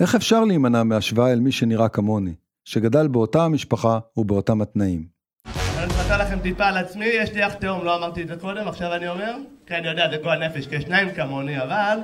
איך 0.00 0.14
אפשר 0.14 0.44
להימנע 0.44 0.82
מהשוואה 0.82 1.32
אל 1.32 1.40
מי 1.40 1.52
שנראה 1.52 1.88
כמוני, 1.88 2.34
שגדל 2.64 3.08
באותה 3.08 3.44
המשפחה 3.44 3.98
ובאותם 4.16 4.62
התנאים? 4.62 5.04
אני 5.46 5.86
אספר 5.86 6.18
לכם 6.18 6.38
טיפה 6.38 6.64
על 6.64 6.76
עצמי, 6.76 7.06
יש 7.06 7.32
לי 7.32 7.46
אח 7.46 7.54
תאום, 7.54 7.84
לא 7.84 7.96
אמרתי 7.96 8.22
את 8.22 8.28
זה 8.28 8.36
קודם, 8.36 8.68
עכשיו 8.68 8.94
אני 8.94 9.08
אומר? 9.08 9.36
כן, 9.66 9.74
אני 9.74 9.88
יודע, 9.88 10.10
זה 10.10 10.16
גועל 10.22 10.46
נפש, 10.46 10.66
כי 10.66 10.76
יש 10.76 10.84
שניים 10.84 11.10
כמוני, 11.14 11.62
אבל 11.62 11.98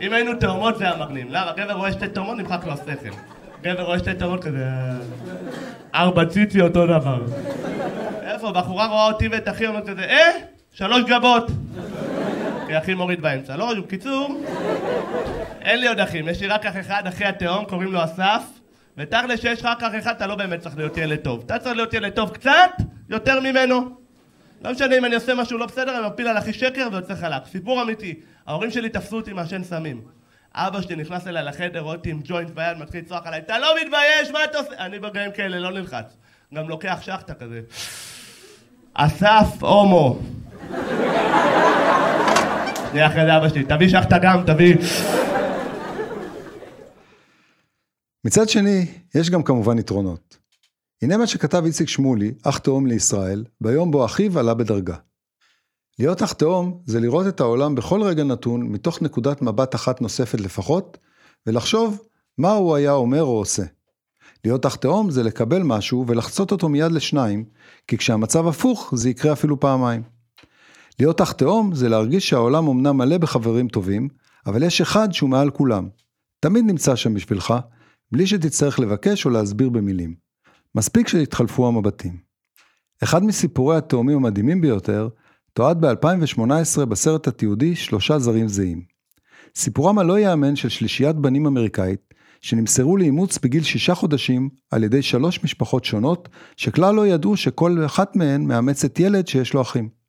אם 0.00 0.12
היינו 0.12 0.34
תאומות 0.34 0.78
זה 0.78 0.84
היה 0.84 1.04
מגניב. 1.04 1.26
למה? 1.30 1.52
גבר 1.56 1.72
רואה 1.72 1.92
שתי 1.92 2.08
תאומות, 2.08 2.38
נמחק 2.38 2.64
לו 2.66 2.72
השכל. 2.72 3.10
גבר 3.62 3.82
רואה 3.82 3.98
שתי 3.98 4.14
תאומות 4.14 4.44
כזה... 4.44 4.66
ארבע 5.94 6.24
ציצי 6.24 6.60
אותו 6.60 6.86
דבר. 6.86 7.24
איפה? 8.22 8.52
בחורה 8.52 8.86
רואה 8.86 9.06
אותי 9.06 9.28
ואת 9.28 9.48
אחי 9.48 9.66
אומרת 9.66 9.88
כזה, 9.88 10.02
אה? 10.02 10.30
שלוש 10.72 11.02
גבות. 11.08 11.50
כי 12.70 12.78
אחי 12.78 12.94
מוריד 12.94 13.20
באמצע. 13.20 13.56
לא 13.56 13.64
חשוב. 13.64 13.84
בקיצור, 13.84 14.40
אין 15.60 15.80
לי 15.80 15.88
עוד 15.88 16.00
אחים, 16.00 16.28
יש 16.28 16.40
לי 16.40 16.46
רק 16.46 16.66
אח 16.66 16.76
אחד, 16.80 17.06
אחי 17.06 17.24
התאום, 17.24 17.64
קוראים 17.64 17.92
לו 17.92 18.04
אסף. 18.04 18.42
ותכל'ס 18.96 19.40
שיש 19.40 19.60
לך 19.60 19.66
רק 19.66 19.82
אח 19.82 19.92
אחד, 19.98 20.14
אתה 20.16 20.26
לא 20.26 20.34
באמת 20.34 20.60
צריך 20.60 20.76
להיות 20.76 20.96
ילד 20.96 21.18
טוב. 21.18 21.42
אתה 21.46 21.58
צריך 21.58 21.76
להיות 21.76 21.94
ילד 21.94 22.12
טוב 22.12 22.30
קצת 22.30 22.70
יותר 23.08 23.40
ממנו. 23.40 23.96
לא 24.64 24.70
משנה 24.72 24.98
אם 24.98 25.04
אני 25.04 25.14
עושה 25.14 25.34
משהו 25.34 25.58
לא 25.58 25.66
בסדר, 25.66 25.98
אני 25.98 26.06
מפיל 26.06 26.28
על 26.28 26.38
אחי 26.38 26.52
שקר 26.52 26.88
ויוצא 26.92 27.14
חלק. 27.14 27.42
סיפור 27.46 27.82
אמיתי. 27.82 28.14
ההורים 28.46 28.70
שלי 28.70 28.88
תפסו 28.88 29.16
אותי 29.16 29.32
מעשן 29.32 29.64
סמים. 29.64 30.00
אבא 30.54 30.80
שלי 30.80 30.96
נכנס 30.96 31.26
אליי 31.26 31.44
לחדר, 31.44 31.80
רואה 31.80 31.96
אותי 31.96 32.10
עם 32.10 32.20
ג'וינט 32.24 32.50
ביד, 32.50 32.78
מתחיל 32.78 33.00
לצרוח 33.00 33.26
עליי, 33.26 33.40
אתה 33.40 33.58
לא 33.58 33.74
מתבייש, 33.82 34.30
מה 34.32 34.44
אתה 34.44 34.58
עושה? 34.58 34.70
אני 34.78 34.98
ברגעים 34.98 35.32
כאלה 35.32 35.58
לא 35.58 35.70
נלחץ. 35.70 36.16
גם 36.54 36.68
לוקח 36.68 36.98
שחטה 37.02 37.34
כזה. 37.34 37.60
אסף 38.94 39.62
הומו. 39.62 40.18
שנייה 42.90 43.06
אחרי 43.06 43.24
זה 43.26 43.36
אבא 43.36 43.48
שלי, 43.48 43.64
תביא 43.64 43.88
שחטה 43.88 44.16
גם, 44.22 44.42
תביא. 44.46 44.76
מצד 48.24 48.48
שני, 48.48 48.86
יש 49.14 49.30
גם 49.30 49.42
כמובן 49.42 49.78
יתרונות. 49.78 50.38
הנה 51.02 51.16
מה 51.16 51.26
שכתב 51.26 51.62
איציק 51.64 51.88
שמולי, 51.88 52.32
אח 52.42 52.58
תאום 52.58 52.86
לישראל, 52.86 53.44
ביום 53.60 53.90
בו 53.90 54.04
אחיו 54.04 54.38
עלה 54.38 54.54
בדרגה. 54.54 54.96
להיות 55.98 56.22
אח 56.22 56.32
תאום 56.32 56.82
זה 56.86 57.00
לראות 57.00 57.26
את 57.26 57.40
העולם 57.40 57.74
בכל 57.74 58.02
רגע 58.02 58.24
נתון 58.24 58.62
מתוך 58.62 59.02
נקודת 59.02 59.42
מבט 59.42 59.74
אחת 59.74 60.00
נוספת 60.00 60.40
לפחות, 60.40 60.98
ולחשוב 61.46 61.98
מה 62.38 62.52
הוא 62.52 62.74
היה 62.76 62.92
אומר 62.92 63.22
או 63.22 63.38
עושה. 63.38 63.64
להיות 64.44 64.66
אח 64.66 64.74
תאום 64.74 65.10
זה 65.10 65.22
לקבל 65.22 65.62
משהו 65.62 66.04
ולחצות 66.08 66.52
אותו 66.52 66.68
מיד 66.68 66.92
לשניים, 66.92 67.44
כי 67.86 67.98
כשהמצב 67.98 68.46
הפוך 68.46 68.92
זה 68.96 69.10
יקרה 69.10 69.32
אפילו 69.32 69.60
פעמיים. 69.60 70.19
להיות 71.00 71.20
אח 71.20 71.32
תאום 71.32 71.74
זה 71.74 71.88
להרגיש 71.88 72.28
שהעולם 72.28 72.68
אמנם 72.68 72.96
מלא 72.96 73.18
בחברים 73.18 73.68
טובים, 73.68 74.08
אבל 74.46 74.62
יש 74.62 74.80
אחד 74.80 75.12
שהוא 75.12 75.30
מעל 75.30 75.50
כולם. 75.50 75.88
תמיד 76.40 76.64
נמצא 76.64 76.96
שם 76.96 77.14
בשבילך, 77.14 77.54
בלי 78.12 78.26
שתצטרך 78.26 78.78
לבקש 78.78 79.26
או 79.26 79.30
להסביר 79.30 79.68
במילים. 79.68 80.14
מספיק 80.74 81.08
שיתחלפו 81.08 81.68
המבטים. 81.68 82.16
אחד 83.02 83.24
מסיפורי 83.24 83.76
התאומים 83.76 84.16
המדהימים 84.16 84.60
ביותר, 84.60 85.08
תועד 85.52 85.86
ב-2018 85.86 86.84
בסרט 86.84 87.28
התיעודי 87.28 87.76
שלושה 87.76 88.18
זרים 88.18 88.48
זהים. 88.48 88.82
סיפורם 89.56 89.98
הלא 89.98 90.18
ייאמן 90.18 90.56
של 90.56 90.68
שלישיית 90.68 91.16
בנים 91.16 91.46
אמריקאית, 91.46 92.14
שנמסרו 92.40 92.96
לאימוץ 92.96 93.38
בגיל 93.38 93.62
שישה 93.62 93.94
חודשים 93.94 94.48
על 94.70 94.84
ידי 94.84 95.02
שלוש 95.02 95.44
משפחות 95.44 95.84
שונות, 95.84 96.28
שכלל 96.56 96.94
לא 96.94 97.06
ידעו 97.06 97.36
שכל 97.36 97.78
אחת 97.86 98.16
מהן 98.16 98.44
מאמצת 98.44 99.00
ילד 99.00 99.28
שיש 99.28 99.54
לו 99.54 99.60
אחים. 99.60 99.99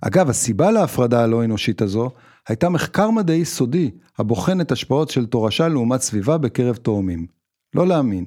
אגב, 0.00 0.30
הסיבה 0.30 0.70
להפרדה 0.70 1.22
הלא 1.22 1.44
אנושית 1.44 1.82
הזו, 1.82 2.10
הייתה 2.48 2.68
מחקר 2.68 3.10
מדעי 3.10 3.44
סודי, 3.44 3.90
הבוחן 4.18 4.60
את 4.60 4.72
השפעות 4.72 5.10
של 5.10 5.26
תורשה 5.26 5.68
לעומת 5.68 6.00
סביבה 6.00 6.38
בקרב 6.38 6.76
תאומים. 6.76 7.26
לא 7.74 7.86
להאמין. 7.86 8.24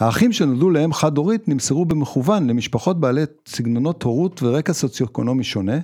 האחים 0.00 0.32
שנולדו 0.32 0.70
לאם 0.70 0.92
חד-הורית 0.92 1.48
נמסרו 1.48 1.84
במכוון 1.84 2.46
למשפחות 2.46 3.00
בעלי 3.00 3.22
סגנונות 3.46 4.02
הורות 4.02 4.42
ורקע 4.42 4.72
סוציו-אקונומי 4.72 5.44
שונה, 5.44 5.78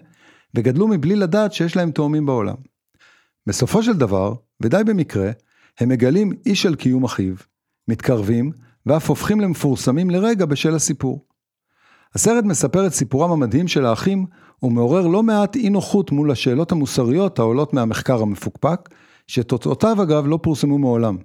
וגדלו 0.55 0.89
מבלי 0.89 1.17
לדעת 1.17 1.53
שיש 1.53 1.77
להם 1.77 1.91
תאומים 1.91 2.27
בעולם. 2.27 2.55
בסופו 3.47 3.83
של 3.83 3.93
דבר, 3.93 4.35
ודי 4.61 4.83
במקרה, 4.87 5.31
הם 5.81 5.89
מגלים 5.89 6.33
איש 6.47 6.67
על 6.67 6.75
קיום 6.75 7.05
אחיו, 7.05 7.35
מתקרבים, 7.89 8.53
ואף 8.87 9.09
הופכים 9.09 9.41
למפורסמים 9.41 10.11
לרגע 10.11 10.47
בשל 10.47 10.75
הסיפור. 10.75 11.27
הסרט 12.15 12.45
מספר 12.45 12.87
את 12.87 12.93
סיפורם 12.93 13.33
המדהים 13.33 13.69
של 13.69 13.87
האחים, 13.87 14.27
ומעורר 14.62 15.07
לא 15.07 15.23
מעט 15.23 15.57
אי 15.57 15.71
נוחות 15.71 16.12
מול 16.12 16.31
השאלות 16.31 16.73
המוסריות 16.73 17.38
העולות 17.38 17.75
מהמחקר 17.75 18.23
המפוקפק, 18.23 18.88
שתוצאותיו 19.27 20.03
אגב 20.03 20.27
לא 20.27 20.38
פורסמו 20.42 20.79
מעולם. 20.79 21.16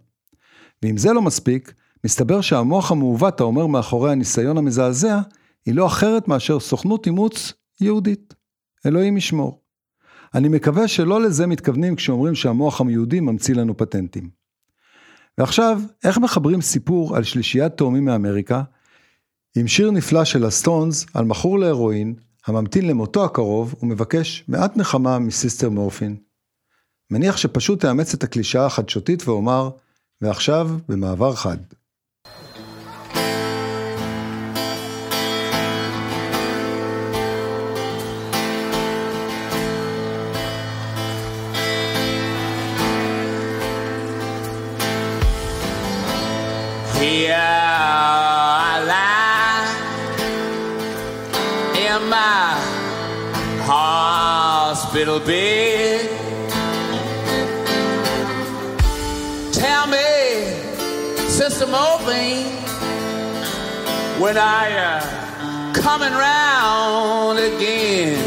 ואם 0.84 0.98
זה 0.98 1.13
לא 1.13 1.22
מספיק, 1.22 1.74
מסתבר 2.04 2.41
שהמוח 2.41 2.91
המעוות 2.91 3.41
האומר 3.41 3.67
מאחורי 3.67 4.12
הניסיון 4.12 4.58
המזעזע, 4.58 5.22
היא 5.65 5.76
לא 5.76 5.88
אחרת 5.88 6.28
מאשר 6.28 6.60
סוכנות 6.60 7.06
אימוץ 7.06 7.54
יהודית. 7.82 8.34
אלוהים 8.86 9.17
ישמור. 9.17 9.62
אני 10.36 10.48
מקווה 10.48 10.88
שלא 10.88 11.22
לזה 11.22 11.48
מתכוונים 11.48 11.96
כשאומרים 11.96 12.36
שהמוח 12.36 12.82
היהודי 12.82 13.20
ממציא 13.20 13.56
לנו 13.56 13.78
פטנטים. 13.78 14.30
ועכשיו, 15.38 15.82
איך 16.04 16.17
מחברים 16.17 16.62
סיפור 16.62 17.15
על 17.15 17.24
שלישיית 17.24 17.78
תאומים 17.78 18.06
מאמריקה, 18.06 18.63
עם 19.58 19.67
שיר 19.67 19.91
נפלא 19.91 20.26
של 20.26 20.46
הסטונס 20.46 21.06
על 21.13 21.26
מכור 21.26 21.60
להרואין, 21.60 22.15
הממתין 22.48 22.88
למותו 22.88 23.26
הקרוב 23.26 23.76
ומבקש 23.82 24.44
מעט 24.48 24.78
נחמה 24.78 25.20
מסיסטר 25.20 25.70
מורפין. 25.70 26.16
מניח 27.12 27.38
שפשוט 27.38 27.82
תאמץ 27.82 28.14
את 28.14 28.24
הקלישאה 28.24 28.66
החדשותית 28.66 29.28
ואומר, 29.28 29.70
ועכשיו 30.22 30.70
במעבר 30.88 31.36
חד. 31.36 31.58
Here 47.02 48.41
hospital 53.74 55.20
bed. 55.22 56.10
Tell 59.54 59.88
me, 59.88 60.10
Sister 61.30 61.68
Morphine, 61.68 62.52
when 64.20 64.38
I 64.38 64.64
uh, 64.90 65.74
coming 65.74 66.12
round 66.12 67.40
again? 67.40 68.20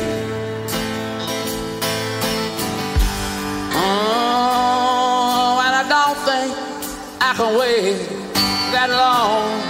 Oh, 3.77 5.61
and 5.65 5.75
I 5.83 5.85
don't 5.95 6.19
think 6.29 6.51
I 7.21 7.35
can 7.37 7.59
wait 7.59 7.99
that 8.73 8.89
long. 8.89 9.64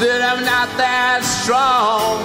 that 0.00 0.22
I'm 0.22 0.44
not 0.44 0.68
that 0.76 1.24
strong. 1.24 2.22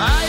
Ah, 0.00 0.22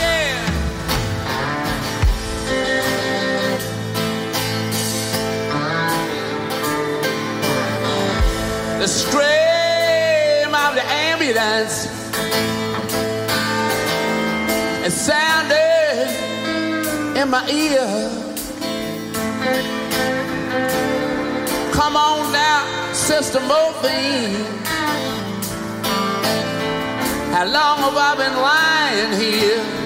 the 8.78 8.86
scream 8.86 10.54
of 10.54 10.74
the 10.74 10.84
ambulance 11.08 11.86
it 14.84 14.92
sounded 14.92 16.08
in 17.16 17.30
my 17.30 17.48
ear. 17.48 18.27
Come 21.78 21.96
on 21.96 22.32
now, 22.32 22.92
Sister 22.92 23.38
Morphine. 23.38 24.34
How 27.30 27.44
long 27.44 27.78
have 27.78 27.96
I 27.96 28.14
been 28.16 28.36
lying 28.42 29.12
here? 29.20 29.77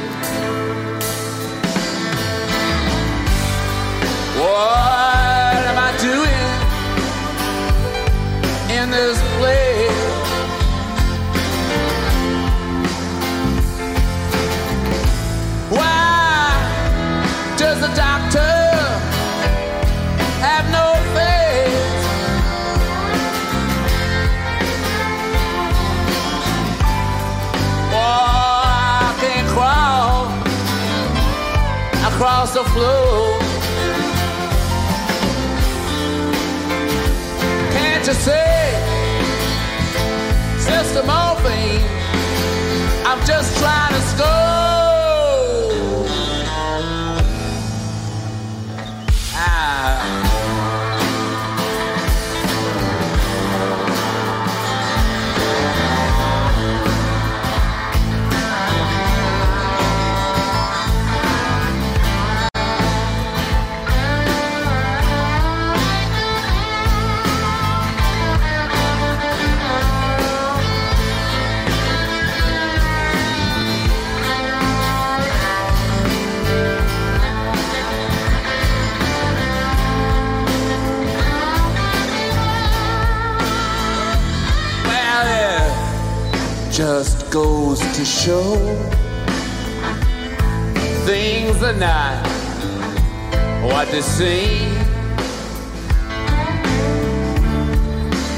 The 32.62 32.70
floor. 32.70 33.38
Can't 37.72 38.07
you 38.07 38.14
see, 38.14 38.59
Sister 40.59 41.03
Morphine? 41.05 41.85
I'm 43.05 43.25
just 43.27 43.59
trying 43.59 43.94
to 43.94 44.01
score. 44.01 44.51
Goes 87.72 87.96
to 87.96 88.04
show 88.04 88.54
things 91.06 91.62
are 91.62 91.72
not 91.72 92.26
what 93.62 93.88
they 93.90 94.02
seem. 94.02 94.74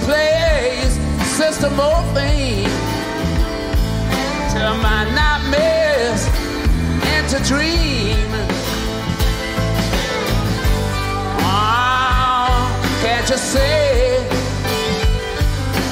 Plays 0.05 0.93
Sister 1.37 1.69
Morphine 1.71 2.71
to 4.53 4.63
my 4.87 5.03
nightmares 5.19 6.23
and 7.13 7.29
to 7.31 7.39
dream. 7.43 8.31
Oh, 11.41 12.71
can't 13.03 13.29
you 13.29 13.37
see? 13.37 14.17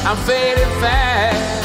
I'm 0.07 0.17
fading 0.29 0.73
fast. 0.81 1.62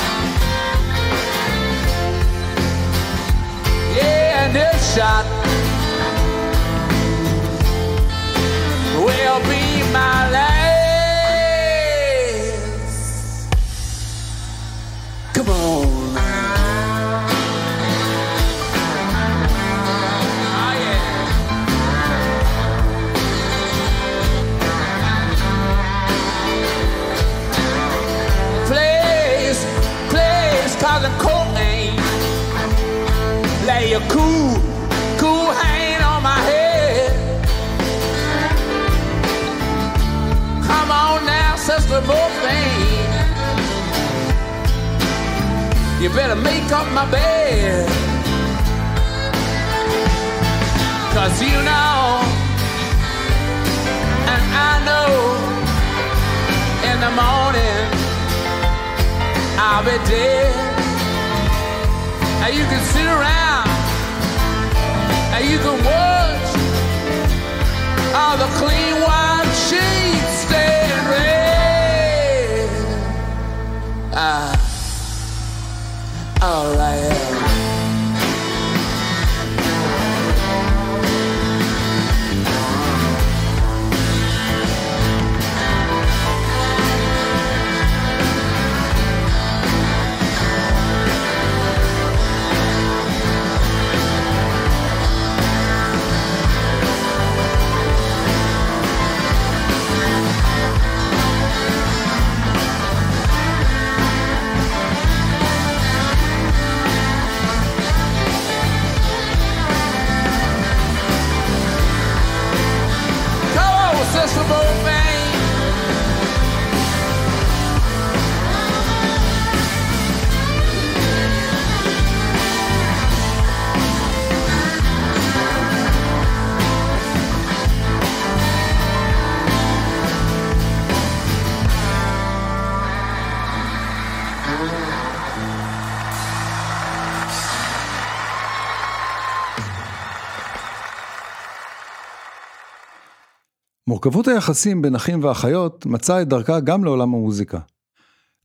מורכבות 143.97 144.27
היחסים 144.27 144.81
בין 144.81 144.95
אחים 144.95 145.23
ואחיות 145.23 145.85
מצאה 145.85 146.21
את 146.21 146.27
דרכה 146.27 146.59
גם 146.59 146.83
לעולם 146.83 147.13
המוזיקה. 147.13 147.59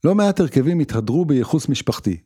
לא 0.03 0.15
מעט 0.15 0.39
הרכבים 0.39 0.79
התהדרו 0.79 1.25
בייחוס 1.25 1.69
משפחתי. 1.69 2.17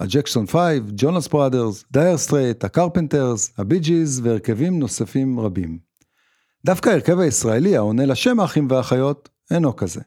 הג'קסון 0.00 0.46
5, 0.46 0.58
Jonas 0.96 1.28
Brothers, 1.28 1.84
Dire 1.90 2.16
Straits, 2.16 2.64
ה 2.64 2.71
Carpenters, 2.71 3.52
ה 3.58 3.63
Bee 3.63 3.78
Gees 3.78 4.20
והרכבים 4.24 4.78
נוספים 4.78 5.40
רבים. 5.40 5.78
דווקא 6.64 6.90
ההרכב 6.90 7.18
הישראלי 7.18 7.76
העונה 7.76 8.06
לשם 8.06 8.40
האחים 8.40 8.66
והאחיות 8.70 9.28
אינו 9.50 9.76
כזה. 9.76 10.00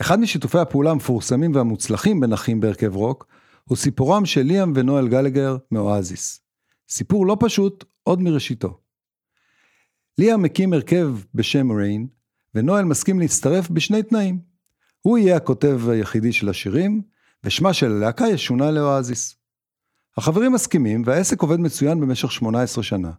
אחד 0.00 0.20
משיתופי 0.20 0.58
הפעולה 0.58 0.90
המפורסמים 0.90 1.54
והמוצלחים 1.54 2.20
בין 2.20 2.32
אחים 2.32 2.60
בהרכב 2.60 2.96
רוק 2.96 3.26
הוא 3.64 3.76
סיפורם 3.76 4.26
של 4.26 4.42
ליאם 4.42 4.72
ונואל 4.74 5.08
גלאגר 5.08 5.56
מ 5.70 5.80
Oasis. 5.80 6.40
סיפור 6.88 7.26
לא 7.26 7.36
פשוט 7.40 7.84
עוד 8.02 8.22
מראשיתו. 8.22 8.78
ליאם 10.18 10.42
מקים 10.42 10.72
הרכב 10.72 11.16
בשם 11.34 11.72
ריין, 11.72 12.06
ונואל 12.54 12.84
מסכים 12.84 13.20
להצטרף 13.20 13.70
בשני 13.70 14.02
תנאים. 14.02 14.38
הוא 15.00 15.18
יהיה 15.18 15.36
הכותב 15.36 15.80
היחידי 15.88 16.32
של 16.32 16.48
השירים, 16.48 17.02
ושמה 17.44 17.72
של 17.72 17.92
הלהקה 17.92 18.26
ישונה 18.26 18.70
לאואזיס. 18.70 19.36
החברים 20.16 20.52
מסכימים, 20.52 21.02
והעסק 21.06 21.42
עובד 21.42 21.60
מצוין 21.60 22.00
במשך 22.00 22.32
18 22.32 22.84
שנה, 22.84 23.10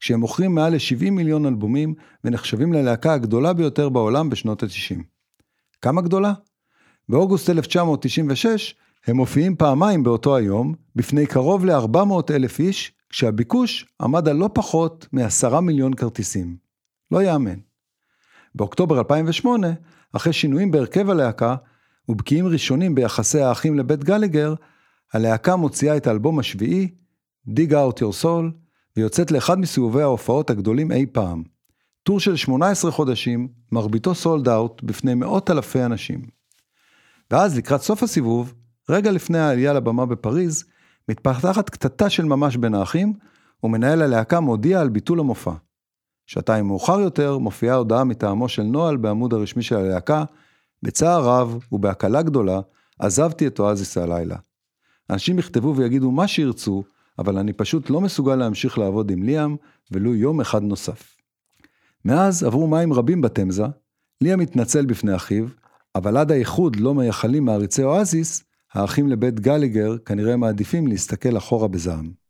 כשהם 0.00 0.20
מוכרים 0.20 0.54
מעל 0.54 0.74
ל-70 0.74 1.10
מיליון 1.10 1.46
אלבומים, 1.46 1.94
ונחשבים 2.24 2.72
ללהקה 2.72 3.14
הגדולה 3.14 3.52
ביותר 3.52 3.88
בעולם 3.88 4.30
בשנות 4.30 4.62
ה-90. 4.62 5.02
כמה 5.82 6.02
גדולה? 6.02 6.32
באוגוסט 7.08 7.50
1996 7.50 8.74
הם 9.06 9.16
מופיעים 9.16 9.56
פעמיים 9.56 10.02
באותו 10.02 10.36
היום, 10.36 10.74
בפני 10.96 11.26
קרוב 11.26 11.64
ל-400 11.64 12.34
אלף 12.34 12.60
איש, 12.60 12.92
כשהביקוש 13.10 13.86
עמד 14.02 14.28
על 14.28 14.36
לא 14.36 14.50
פחות 14.54 15.06
מ-10 15.12 15.60
מיליון 15.60 15.94
כרטיסים. 15.94 16.56
לא 17.10 17.22
יאמן. 17.22 17.58
באוקטובר 18.54 18.98
2008, 18.98 19.68
אחרי 20.12 20.32
שינויים 20.32 20.70
בהרכב 20.70 21.10
הלהקה, 21.10 21.56
ובקיאים 22.08 22.46
ראשונים 22.46 22.94
ביחסי 22.94 23.40
האחים 23.40 23.78
לבית 23.78 24.04
גלגר, 24.04 24.54
הלהקה 25.12 25.56
מוציאה 25.56 25.96
את 25.96 26.06
האלבום 26.06 26.38
השביעי, 26.38 26.88
Dig 27.48 27.70
Out 27.70 27.98
Your 27.98 28.22
Soul, 28.22 28.52
ויוצאת 28.96 29.30
לאחד 29.30 29.58
מסיבובי 29.58 30.02
ההופעות 30.02 30.50
הגדולים 30.50 30.92
אי 30.92 31.06
פעם. 31.12 31.42
טור 32.02 32.20
של 32.20 32.36
18 32.36 32.90
חודשים, 32.90 33.48
מרביתו 33.72 34.14
סולד 34.14 34.48
אאוט 34.48 34.82
בפני 34.82 35.14
מאות 35.14 35.50
אלפי 35.50 35.84
אנשים. 35.84 36.22
ואז 37.30 37.58
לקראת 37.58 37.82
סוף 37.82 38.02
הסיבוב, 38.02 38.54
רגע 38.88 39.10
לפני 39.10 39.38
העלייה 39.38 39.72
לבמה 39.72 40.06
בפריז, 40.06 40.64
מתפתחת 41.08 41.70
קטטה 41.70 42.10
של 42.10 42.24
ממש 42.24 42.56
בין 42.56 42.74
האחים, 42.74 43.12
ומנהל 43.62 44.02
הלהקה 44.02 44.40
מודיע 44.40 44.80
על 44.80 44.88
ביטול 44.88 45.20
המופע. 45.20 45.52
שעתיים 46.26 46.66
מאוחר 46.66 47.00
יותר 47.00 47.38
מופיעה 47.38 47.76
הודעה 47.76 48.04
מטעמו 48.04 48.48
של 48.48 48.62
נוהל 48.62 48.96
בעמוד 48.96 49.34
הרשמי 49.34 49.62
של 49.62 49.76
הלהקה, 49.76 50.24
בצער 50.82 51.24
רב 51.24 51.58
ובהקלה 51.72 52.22
גדולה, 52.22 52.60
עזבתי 52.98 53.46
את 53.46 53.60
אואזיס 53.60 53.98
הלילה. 53.98 54.36
אנשים 55.10 55.38
יכתבו 55.38 55.76
ויגידו 55.76 56.10
מה 56.10 56.28
שירצו, 56.28 56.84
אבל 57.18 57.38
אני 57.38 57.52
פשוט 57.52 57.90
לא 57.90 58.00
מסוגל 58.00 58.34
להמשיך 58.34 58.78
לעבוד 58.78 59.10
עם 59.10 59.22
ליאם, 59.22 59.56
ולו 59.92 60.14
יום 60.14 60.40
אחד 60.40 60.62
נוסף. 60.62 61.16
מאז 62.04 62.44
עברו 62.44 62.66
מים 62.66 62.92
רבים 62.92 63.20
בתמזה, 63.20 63.64
ליאם 64.20 64.40
התנצל 64.40 64.86
בפני 64.86 65.16
אחיו, 65.16 65.46
אבל 65.94 66.16
עד 66.16 66.32
האיחוד 66.32 66.76
לא 66.76 66.94
מייחלים 66.94 67.44
מעריצי 67.44 67.82
אואזיס, 67.84 68.44
האחים 68.72 69.08
לבית 69.08 69.40
גליגר 69.40 69.98
כנראה 69.98 70.36
מעדיפים 70.36 70.86
להסתכל 70.86 71.36
אחורה 71.36 71.68
בזעם. 71.68 72.27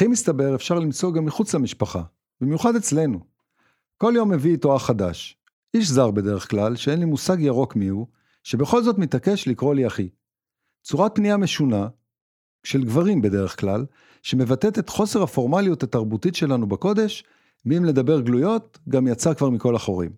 אחים 0.00 0.10
מסתבר 0.10 0.54
אפשר 0.54 0.78
למצוא 0.78 1.12
גם 1.12 1.24
מחוץ 1.24 1.54
למשפחה, 1.54 2.02
במיוחד 2.40 2.76
אצלנו. 2.76 3.20
כל 3.96 4.12
יום 4.16 4.30
מביא 4.30 4.52
איתו 4.52 4.76
אח 4.76 4.86
חדש. 4.86 5.36
איש 5.74 5.88
זר 5.88 6.10
בדרך 6.10 6.50
כלל, 6.50 6.76
שאין 6.76 6.98
לי 6.98 7.04
מושג 7.04 7.40
ירוק 7.40 7.76
מיהו, 7.76 8.06
שבכל 8.42 8.82
זאת 8.82 8.98
מתעקש 8.98 9.48
לקרוא 9.48 9.74
לי 9.74 9.86
אחי. 9.86 10.08
צורת 10.82 11.14
פנייה 11.14 11.36
משונה, 11.36 11.88
של 12.64 12.84
גברים 12.84 13.22
בדרך 13.22 13.60
כלל, 13.60 13.86
שמבטאת 14.22 14.78
את 14.78 14.88
חוסר 14.88 15.22
הפורמליות 15.22 15.82
התרבותית 15.82 16.34
שלנו 16.34 16.66
בקודש, 16.66 17.24
ואם 17.66 17.84
לדבר 17.84 18.20
גלויות, 18.20 18.78
גם 18.88 19.06
יצא 19.06 19.34
כבר 19.34 19.50
מכל 19.50 19.76
החורים. 19.76 20.12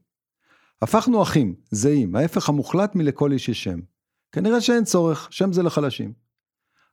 הפכנו 0.83 1.23
אחים, 1.23 1.55
זהים, 1.71 2.17
ההפך 2.17 2.49
המוחלט 2.49 2.95
מלכל 2.95 3.33
איש 3.33 3.49
יש 3.49 3.65
שם. 3.65 3.81
כנראה 4.33 4.61
שאין 4.61 4.85
צורך, 4.85 5.29
שם 5.31 5.53
זה 5.53 5.63
לחלשים. 5.63 6.13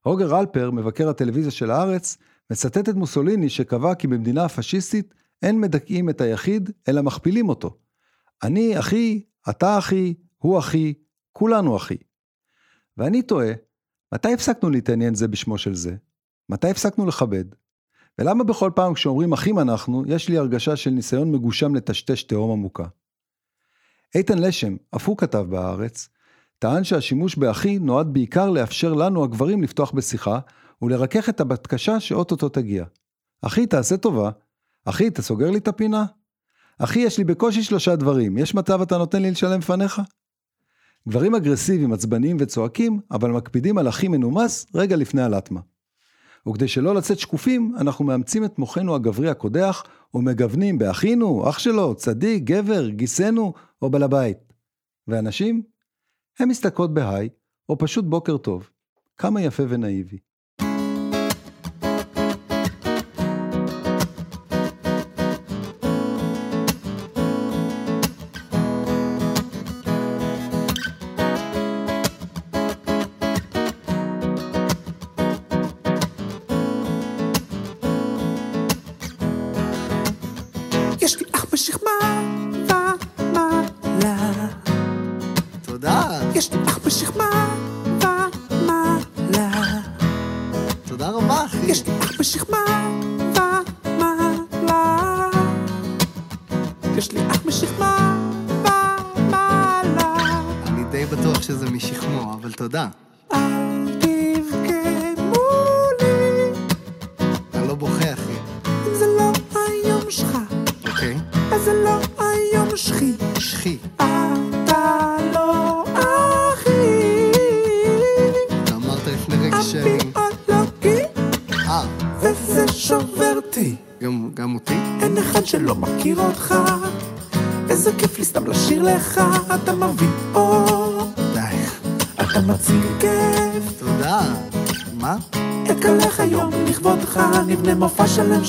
רוגר 0.06 0.40
אלפר, 0.40 0.72
מבקר 0.72 1.10
הטלוויזיה 1.10 1.52
של 1.52 1.72
הארץ, 1.72 2.18
מצטט 2.52 2.90
את 2.90 2.96
מוסוליני 2.96 3.50
שקבע 3.50 3.96
כי 3.96 4.08
במדינה 4.08 4.46
הפשיסטית 4.46 5.14
אין 5.42 5.62
מדכאים 5.62 6.10
את 6.10 6.22
היחיד, 6.22 6.70
אלא 6.88 7.02
מכפילים 7.02 7.50
אותו. 7.50 7.78
אני 8.44 8.80
אחי, 8.80 9.22
אתה 9.50 9.78
אחי, 9.78 10.14
הוא 10.38 10.60
אחי, 10.60 10.94
כולנו 11.32 11.78
אחי. 11.78 11.98
ואני 12.98 13.22
תוהה, 13.22 13.54
מתי 14.14 14.34
הפסקנו 14.34 14.70
להתעניין 14.70 15.16
זה 15.16 15.28
בשמו 15.28 15.58
של 15.58 15.76
זה? 15.76 15.96
מתי 16.50 16.70
הפסקנו 16.70 17.06
לכבד? 17.06 17.46
ולמה 18.20 18.44
בכל 18.44 18.72
פעם 18.76 18.94
כשאומרים 18.94 19.34
אחים 19.34 19.60
אנחנו, 19.60 20.04
יש 20.08 20.30
לי 20.30 20.38
הרגשה 20.38 20.76
של 20.76 20.90
ניסיון 20.90 21.32
מגושם 21.32 21.76
לטשטש 21.76 22.24
תהום 22.24 22.52
עמוקה? 22.52 22.86
איתן 24.16 24.38
לשם, 24.38 24.76
אף 24.96 25.08
הוא 25.08 25.18
כתב 25.18 25.46
בהארץ, 25.50 26.10
טען 26.60 26.84
שהשימוש 26.84 27.36
באחי 27.36 27.80
נועד 27.80 28.14
בעיקר 28.14 28.50
לאפשר 28.50 28.94
לנו 28.94 29.24
הגברים 29.24 29.64
לפתוח 29.64 29.92
בשיחה 29.92 30.40
ולרכך 30.82 31.30
את 31.30 31.40
הבקשה 31.40 32.00
שאו-טו-טו 32.00 32.50
תגיע. 32.50 32.86
אחי, 33.42 33.66
תעשה 33.66 33.98
טובה. 33.98 34.32
אחי, 34.86 35.08
אתה 35.08 35.22
סוגר 35.22 35.52
לי 35.52 35.58
את 35.58 35.68
הפינה? 35.68 36.06
אחי, 36.78 37.00
יש 37.00 37.18
לי 37.18 37.24
בקושי 37.24 37.64
שלושה 37.64 37.96
דברים, 37.96 38.38
יש 38.38 38.56
מצב 38.56 38.82
אתה 38.82 38.98
נותן 38.98 39.22
לי 39.22 39.32
לשלם 39.32 39.60
לפניך? 39.60 40.02
גברים 41.10 41.36
אגרסיביים, 41.36 41.94
עצבניים 41.94 42.38
וצועקים, 42.40 43.00
אבל 43.12 43.32
מקפידים 43.32 43.78
על 43.78 43.90
אחי 43.90 44.08
מנומס 44.08 44.66
רגע 44.76 44.96
לפני 44.96 45.22
הלטמה. 45.22 45.60
וכדי 46.50 46.68
שלא 46.68 46.96
לצאת 46.96 47.20
שקופים, 47.20 47.76
אנחנו 47.78 48.06
מאמצים 48.06 48.46
את 48.46 48.60
מוחנו 48.60 48.96
הגברי 48.96 49.30
הקודח 49.30 49.84
ומגוונים 50.14 50.78
באחינו, 50.78 51.50
אח 51.50 51.60
שלו, 51.60 51.96
צדיק, 51.96 52.44
גבר, 52.44 52.90
גיסנו 52.90 53.54
או 53.82 53.90
בעל 53.90 54.04
הבית. 54.04 54.38
ואנשים? 55.08 55.64
הן 56.40 56.50
מסתכלות 56.50 56.94
בהיי, 56.94 57.30
או 57.70 57.78
פשוט 57.78 58.06
בוקר 58.06 58.38
טוב. 58.38 58.70
כמה 59.18 59.42
יפה 59.42 59.64
ונאיבי. 59.70 60.18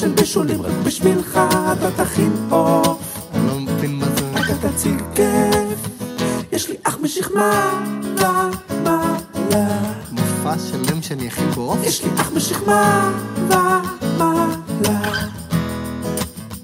של 0.00 0.08
בישולים 0.08 0.62
רק 0.62 0.72
בשבילך, 0.84 1.40
אתה 1.72 2.04
תכין 2.04 2.32
עוף, 2.50 3.28
אני 3.34 3.46
לא 3.46 3.54
מבין 3.54 3.98
מה 3.98 4.06
זה... 4.16 4.30
אתה 4.32 4.68
תציג 4.68 5.02
כיף. 5.14 5.88
יש 6.52 6.68
לי 6.68 6.76
אח 6.82 6.98
משכמה 7.02 7.82
ומעלה. 8.16 9.78
מופע 10.10 10.54
שלם 10.58 11.02
שאני 11.02 11.28
אכין 11.28 11.50
בו 11.50 11.60
עוף? 11.60 11.78
יש 11.82 12.04
לי 12.04 12.10
אח 12.16 12.30
בשכמה 12.30 13.12
ומעלה. 13.36 13.80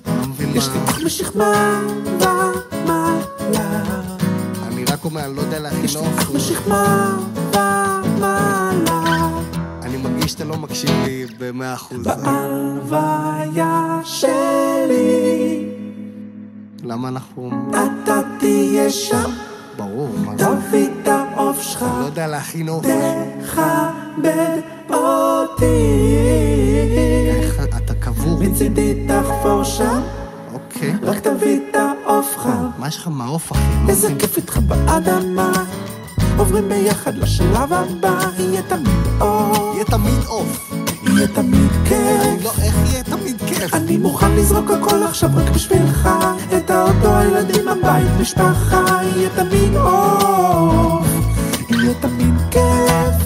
אני 0.06 0.20
לא 0.20 0.26
מבין 0.26 0.56
יש 0.56 0.68
לי 0.68 0.78
מה... 0.78 0.90
אח 0.90 0.98
בשכמה 1.04 1.80
ומעלה. 2.20 3.82
אני 4.66 4.84
רק 4.84 5.04
אומר, 5.04 5.24
אני 5.24 5.36
לא 5.36 5.40
יודע 5.40 5.58
להכין 5.58 5.84
יש 5.84 5.96
לי 5.96 6.00
עוף. 6.00 6.18
אח 6.18 6.30
בשכמה 6.30 7.16
שאתה 10.36 10.44
לא 10.44 10.56
מקשיב 10.56 10.90
לי 11.04 11.26
במאה 11.38 11.74
אחוז. 11.74 12.06
בהלוויה 12.06 14.00
שלי, 14.04 15.68
למה 16.82 17.08
אנחנו... 17.08 17.50
אתה 17.70 18.20
תהיה 18.38 18.90
שם, 18.90 19.30
ברור, 19.76 20.08
מה 20.24 20.32
זה? 20.38 20.44
תביא 20.44 20.88
את 21.02 21.08
העוף 21.08 21.62
שלך, 21.62 21.82
אני 21.82 22.00
לא 22.00 22.06
יודע 22.06 22.26
להכין 22.26 22.68
עוף. 22.68 22.86
תכבד 23.42 24.60
אותי. 24.90 25.64
איך 27.42 27.60
אתה 27.60 27.94
קבור? 27.94 28.40
מצידי 28.40 29.06
תחפור 29.08 29.64
שם, 29.64 30.00
אוקיי. 30.52 30.94
רק 31.02 31.18
תביא 31.18 31.60
את 31.70 31.76
העוף 31.76 32.36
חם. 32.38 32.66
מה 32.78 32.88
יש 32.88 32.96
לך 32.96 33.08
מהעוף, 33.08 33.52
אחי? 33.52 33.62
איזה. 33.88 34.14
כיף 34.18 34.36
איתך 34.36 34.58
באדמה, 34.58 35.52
עוברים 36.38 36.68
ביחד 36.68 37.18
לשלב 37.18 37.72
הבא, 37.72 38.18
יהיה 38.38 38.62
תמיד 38.62 39.20
אור, 39.20 39.72
יהיה 39.74 39.84
תמיד 39.84 40.24
עוף. 40.26 40.70
יהיה 41.06 41.28
תמיד 41.28 41.70
כיף. 41.88 42.44
לא, 42.44 42.50
איך 42.62 42.74
יהיה 42.90 43.02
תמיד 43.02 43.42
כיף? 43.46 43.74
אני 43.74 43.96
מוכן 43.96 44.32
לזרוק 44.32 44.70
הכל 44.70 45.02
עכשיו 45.02 45.30
רק 45.36 45.48
בשבילך 45.50 46.08
את 46.56 46.70
האוטו, 46.70 47.16
הילדים, 47.16 47.68
הבית, 47.68 48.10
משפחה 48.20 48.84
יהיה 49.02 49.28
תמיד 49.36 49.76
אור 49.76 51.02
יהיה 51.68 51.94
תמיד 52.00 52.34
כיף 52.50 53.25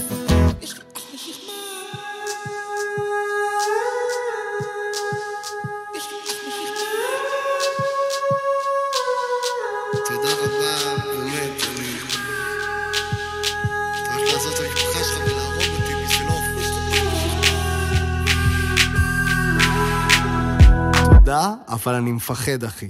אבל 21.85 21.95
אני 21.95 22.13
מפחד, 22.13 22.65
אחי. 22.65 22.89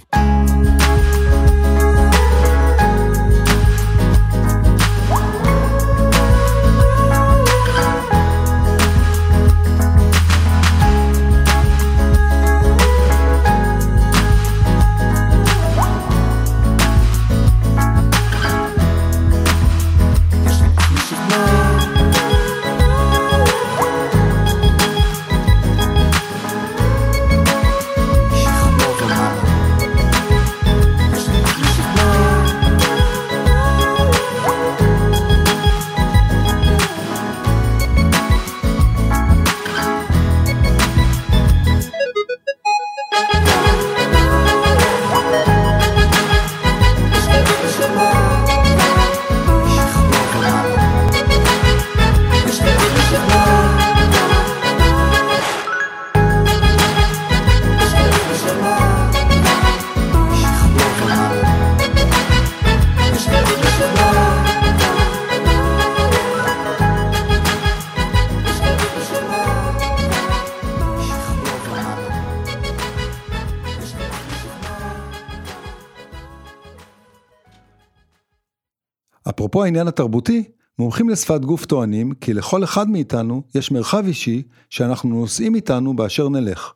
אפרופו 79.61 79.65
העניין 79.65 79.89
התרבותי, 79.89 80.45
מומחים 80.79 81.09
לשפת 81.09 81.41
גוף 81.41 81.67
טוענים 81.67 82.15
כי 82.15 82.35
לכל 82.35 82.65
אחד 82.65 82.89
מאיתנו 82.89 83.43
יש 83.55 83.71
מרחב 83.71 84.05
אישי 84.07 84.43
שאנחנו 84.71 85.09
נושאים 85.09 85.55
איתנו 85.55 85.97
באשר 85.97 86.29
נלך. 86.29 86.73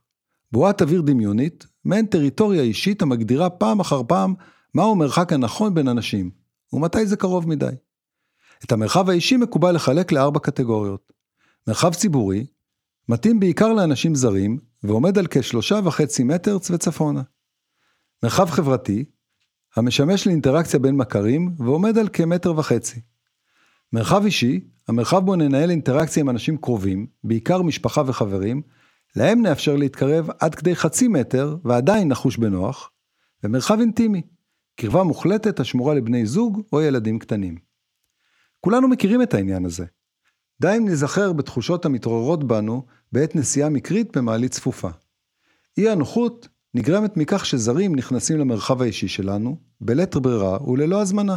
בועת 0.53 0.83
אוויר 0.83 1.03
דמיונית, 1.03 1.67
מעין 1.85 2.07
טריטוריה 2.07 2.63
אישית 2.63 3.03
המגדירה 3.03 3.51
פעם 3.51 3.81
אחר 3.81 4.03
פעם 4.09 4.35
מהו 4.75 4.93
המרחק 4.93 5.33
הנכון 5.33 5.75
בין 5.75 5.89
אנשים, 5.89 6.31
ומתי 6.73 7.07
זה 7.07 7.17
קרוב 7.17 7.49
מדי. 7.49 7.75
את 8.65 8.73
המרחב 8.73 9.11
האישי 9.11 9.37
מקובל 9.37 9.75
לחלק 9.75 10.13
לארבע 10.13 10.41
קטגוריות. 10.41 11.13
מרחב 11.69 11.95
ציבורי, 11.95 12.47
מתאים 13.09 13.41
בעיקר 13.41 13.73
לאנשים 13.73 14.15
זרים, 14.15 14.59
ועומד 14.83 15.19
על 15.19 15.27
כשלושה 15.31 15.81
וחצי 15.85 16.25
מטר 16.25 16.59
וצפונה. 16.71 17.23
מרחב 18.23 18.51
חברתי, 18.51 19.05
המשמש 19.77 20.27
לאינטראקציה 20.27 20.81
בין 20.81 20.97
מכרים, 20.97 21.55
ועומד 21.59 21.99
על 21.99 22.09
כמטר 22.13 22.59
וחצי. 22.59 23.01
מרחב 23.93 24.25
אישי, 24.25 24.61
המרחב 24.89 25.27
בו 25.27 25.37
ננהל 25.37 25.71
אינטראקציה 25.71 26.21
עם 26.21 26.31
אנשים 26.31 26.57
קרובים, 26.57 27.07
בעיקר 27.25 27.63
משפחה 27.63 28.03
וחברים, 28.07 28.63
להם 29.17 29.43
נאפשר 29.43 29.77
להתקרב 29.77 30.29
עד 30.41 30.55
כדי 30.55 30.77
חצי 30.77 31.09
מטר 31.09 31.57
ועדיין 31.65 32.09
נחוש 32.09 32.37
בנוח, 32.37 32.91
ומרחב 33.45 33.81
אינטימי, 33.81 34.23
קרבה 34.77 35.03
מוחלטת 35.03 35.61
השמורה 35.61 35.95
לבני 35.95 36.27
זוג 36.27 36.63
או 36.73 36.81
ילדים 36.81 37.19
קטנים. 37.19 37.59
כולנו 38.61 38.89
מכירים 38.89 39.23
את 39.23 39.35
העניין 39.35 39.65
הזה. 39.65 39.85
די 40.61 40.75
אם 40.77 40.89
נזכר 40.89 41.33
בתחושות 41.33 41.85
המתעוררות 41.85 42.45
בנו 42.45 42.87
בעת 43.13 43.37
נסיעה 43.37 43.69
מקרית 43.69 44.17
במעלית 44.17 44.53
צפופה. 44.53 44.91
אי 45.79 45.89
הנוחות 45.89 46.49
נגרמת 46.75 47.17
מכך 47.17 47.47
שזרים 47.47 47.95
נכנסים 47.95 48.39
למרחב 48.39 48.83
האישי 48.83 49.09
שלנו, 49.09 49.57
בלית 49.81 50.17
ברירה 50.17 50.71
וללא 50.71 51.01
הזמנה. 51.01 51.37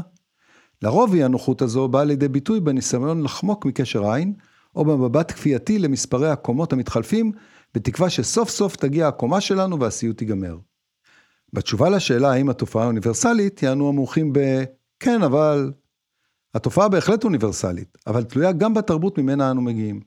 לרוב 0.82 1.14
אי 1.14 1.24
הנוחות 1.24 1.62
הזו 1.62 1.88
באה 1.88 2.04
לידי 2.04 2.28
ביטוי 2.28 2.60
בניסיון 2.60 3.24
לחמוק 3.24 3.66
מקשר 3.66 4.12
עין, 4.12 4.34
או 4.76 4.86
במבט 4.86 5.32
כפייתי 5.32 5.80
למספרי 5.80 6.30
הקומות 6.30 6.74
המתחלפים, 6.74 7.32
בתקווה 7.76 8.10
שסוף 8.10 8.50
סוף 8.50 8.76
תגיע 8.76 9.08
הקומה 9.08 9.42
שלנו 9.42 9.80
והסיוט 9.80 10.22
ייגמר. 10.22 10.58
בתשובה 11.54 11.90
לשאלה 11.90 12.32
האם 12.32 12.50
התופעה 12.50 12.86
אוניברסלית, 12.86 13.64
יענו 13.64 13.90
המומחים 13.90 14.34
ב... 14.34 14.40
כן, 15.00 15.24
אבל... 15.24 15.72
התופעה 16.54 16.90
בהחלט 16.90 17.24
אוניברסלית, 17.24 17.98
אבל 18.08 18.24
תלויה 18.24 18.52
גם 18.52 18.74
בתרבות 18.74 19.18
ממנה 19.18 19.52
אנו 19.52 19.62
מגיעים. 19.62 20.02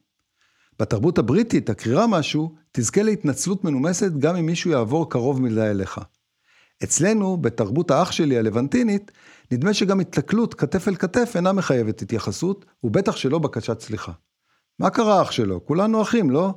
בתרבות 0.78 1.18
הבריטית, 1.18 1.70
הקרירה 1.70 2.06
משהו, 2.06 2.54
תזכה 2.72 3.02
להתנצלות 3.02 3.64
מנומסת 3.64 4.12
גם 4.18 4.36
אם 4.36 4.46
מישהו 4.46 4.70
יעבור 4.70 5.10
קרוב 5.10 5.42
מדי 5.42 5.62
אליך. 5.62 6.00
אצלנו, 6.84 7.36
בתרבות 7.36 7.90
האח 7.90 8.12
שלי 8.12 8.38
הלבנטינית, 8.38 9.10
נדמה 9.52 9.74
שגם 9.74 10.00
התקלות 10.00 10.54
כתף 10.54 10.88
אל 10.88 10.96
כתף 10.96 11.32
אינה 11.34 11.52
מחייבת 11.52 12.02
התייחסות, 12.02 12.64
ובטח 12.84 13.16
שלא 13.16 13.38
בקשת 13.38 13.80
סליחה. 13.80 14.12
מה 14.78 14.90
קרה 14.90 15.22
אח 15.22 15.30
שלו? 15.30 15.66
כולנו 15.66 16.02
אחים, 16.02 16.30
לא? 16.30 16.54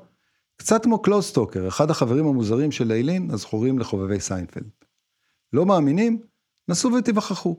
קצת 0.58 0.84
כמו 0.84 1.02
close 1.02 1.29
talker, 1.29 1.68
אחד 1.68 1.92
החברים 1.92 2.28
המוזרים 2.28 2.72
של 2.72 2.88
איליין, 2.88 3.32
הזכורים 3.32 3.80
לחובבי 3.80 4.20
סיינפלד. 4.20 4.70
לא 5.54 5.66
מאמינים? 5.66 6.22
נסו 6.68 6.92
ותיווכחו. 6.94 7.58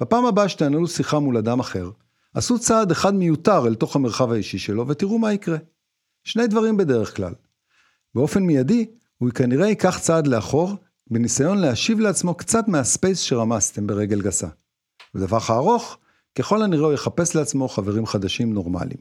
בפעם 0.00 0.26
הבאה 0.26 0.48
שתנהלו 0.48 0.88
שיחה 0.88 1.18
מול 1.18 1.36
אדם 1.36 1.60
אחר, 1.60 1.90
עשו 2.34 2.58
צעד 2.58 2.90
אחד 2.90 3.14
מיותר 3.14 3.66
אל 3.66 3.74
תוך 3.74 3.96
המרחב 3.96 4.32
האישי 4.32 4.58
שלו 4.58 4.88
ותראו 4.88 5.18
מה 5.18 5.32
יקרה. 5.32 5.56
שני 6.24 6.46
דברים 6.46 6.76
בדרך 6.76 7.16
כלל. 7.16 7.32
באופן 8.16 8.42
מיידי, 8.42 8.86
הוא 9.18 9.30
כנראה 9.30 9.68
ייקח 9.68 9.98
צעד 9.98 10.26
לאחור, 10.26 10.74
בניסיון 11.10 11.58
להשיב 11.58 12.00
לעצמו 12.00 12.34
קצת 12.34 12.68
מהספייס 12.68 13.20
שרמסתם 13.20 13.86
ברגל 13.86 14.22
גסה. 14.22 14.46
בטווח 15.14 15.50
הארוך, 15.50 15.98
ככל 16.38 16.62
הנראה 16.62 16.84
הוא 16.84 16.92
יחפש 16.92 17.34
לעצמו 17.34 17.68
חברים 17.68 18.06
חדשים 18.06 18.52
נורמליים. 18.52 19.00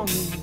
on 0.00 0.06
me. 0.06 0.39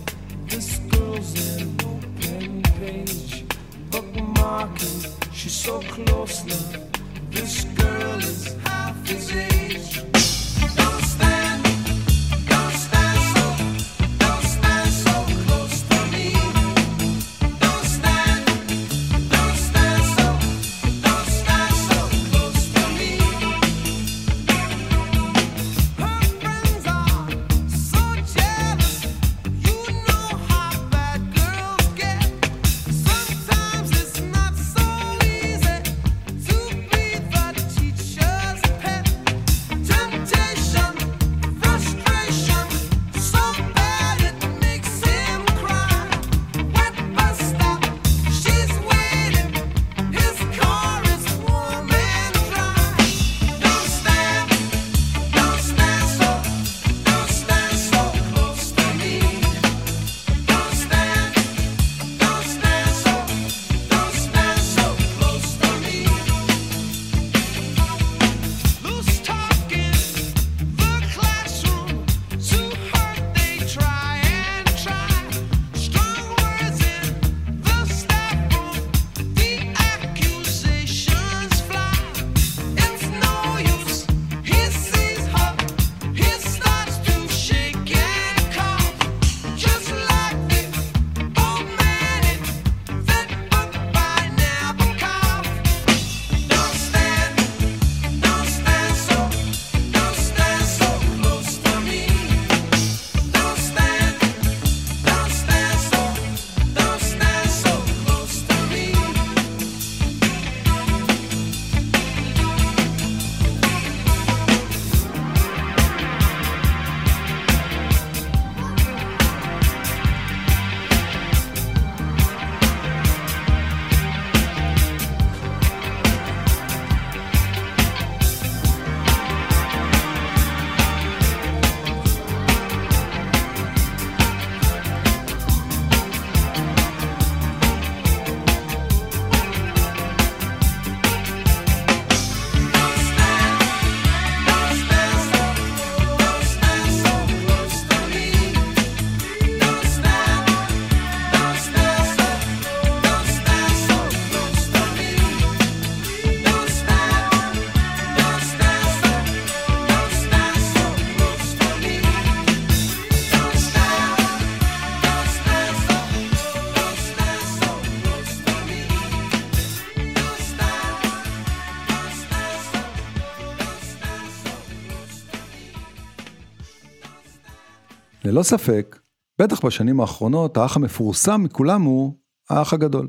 ללא 178.38 178.44
ספק, 178.44 179.00
בטח 179.40 179.66
בשנים 179.66 180.00
האחרונות, 180.00 180.58
האח 180.58 180.76
המפורסם 180.76 181.44
מכולם 181.44 181.82
הוא 181.82 182.14
האח 182.50 182.74
הגדול. 182.74 183.08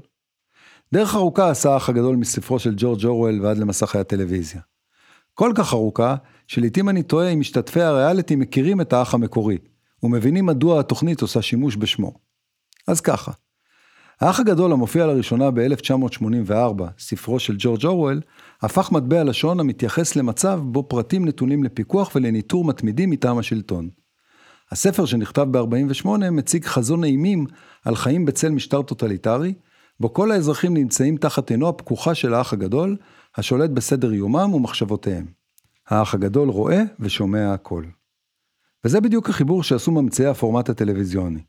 דרך 0.92 1.14
ארוכה 1.14 1.50
עשה 1.50 1.72
האח 1.72 1.88
הגדול 1.88 2.16
מספרו 2.16 2.58
של 2.58 2.74
ג'ורג' 2.76 3.04
אורוול 3.04 3.40
ועד 3.42 3.58
למסכי 3.58 3.98
הטלוויזיה. 3.98 4.60
כל 5.34 5.52
כך 5.54 5.72
ארוכה, 5.72 6.16
שלעיתים 6.46 6.88
אני 6.88 7.02
תוהה 7.02 7.28
אם 7.28 7.40
משתתפי 7.40 7.80
הריאליטי 7.80 8.36
מכירים 8.36 8.80
את 8.80 8.92
האח 8.92 9.14
המקורי, 9.14 9.58
ומבינים 10.02 10.46
מדוע 10.46 10.80
התוכנית 10.80 11.22
עושה 11.22 11.42
שימוש 11.42 11.76
בשמו. 11.76 12.12
אז 12.86 13.00
ככה, 13.00 13.32
האח 14.20 14.40
הגדול 14.40 14.72
המופיע 14.72 15.06
לראשונה 15.06 15.50
ב-1984, 15.50 16.82
ספרו 16.98 17.38
של 17.38 17.54
ג'ורג' 17.58 17.86
אורוול, 17.86 18.20
הפך 18.62 18.92
מטבע 18.92 19.24
לשון 19.24 19.60
המתייחס 19.60 20.16
למצב 20.16 20.60
בו 20.62 20.88
פרטים 20.88 21.24
נתונים 21.24 21.64
לפיקוח 21.64 22.10
ולניטור 22.14 22.64
מתמידים 22.64 23.10
מטעם 23.10 23.38
השלטון. 23.38 23.88
הספר 24.70 25.04
שנכתב 25.04 25.46
ב-48 25.50 26.08
מציג 26.30 26.64
חזון 26.64 27.04
אימים 27.04 27.46
על 27.84 27.96
חיים 27.96 28.24
בצל 28.24 28.48
משטר 28.48 28.82
טוטליטרי, 28.82 29.54
בו 30.00 30.12
כל 30.12 30.30
האזרחים 30.30 30.74
נמצאים 30.74 31.16
תחת 31.16 31.50
עינו 31.50 31.68
הפקוחה 31.68 32.14
של 32.14 32.34
האח 32.34 32.52
הגדול, 32.52 32.96
השולט 33.36 33.70
בסדר 33.70 34.12
יומם 34.12 34.54
ומחשבותיהם. 34.54 35.26
האח 35.88 36.14
הגדול 36.14 36.48
רואה 36.48 36.82
ושומע 37.00 37.54
הכל. 37.54 37.84
וזה 38.84 39.00
בדיוק 39.00 39.30
החיבור 39.30 39.62
שעשו 39.62 39.90
ממציאי 39.90 40.28
הפורמט 40.28 40.68
הטלוויזיוני. 40.68 41.40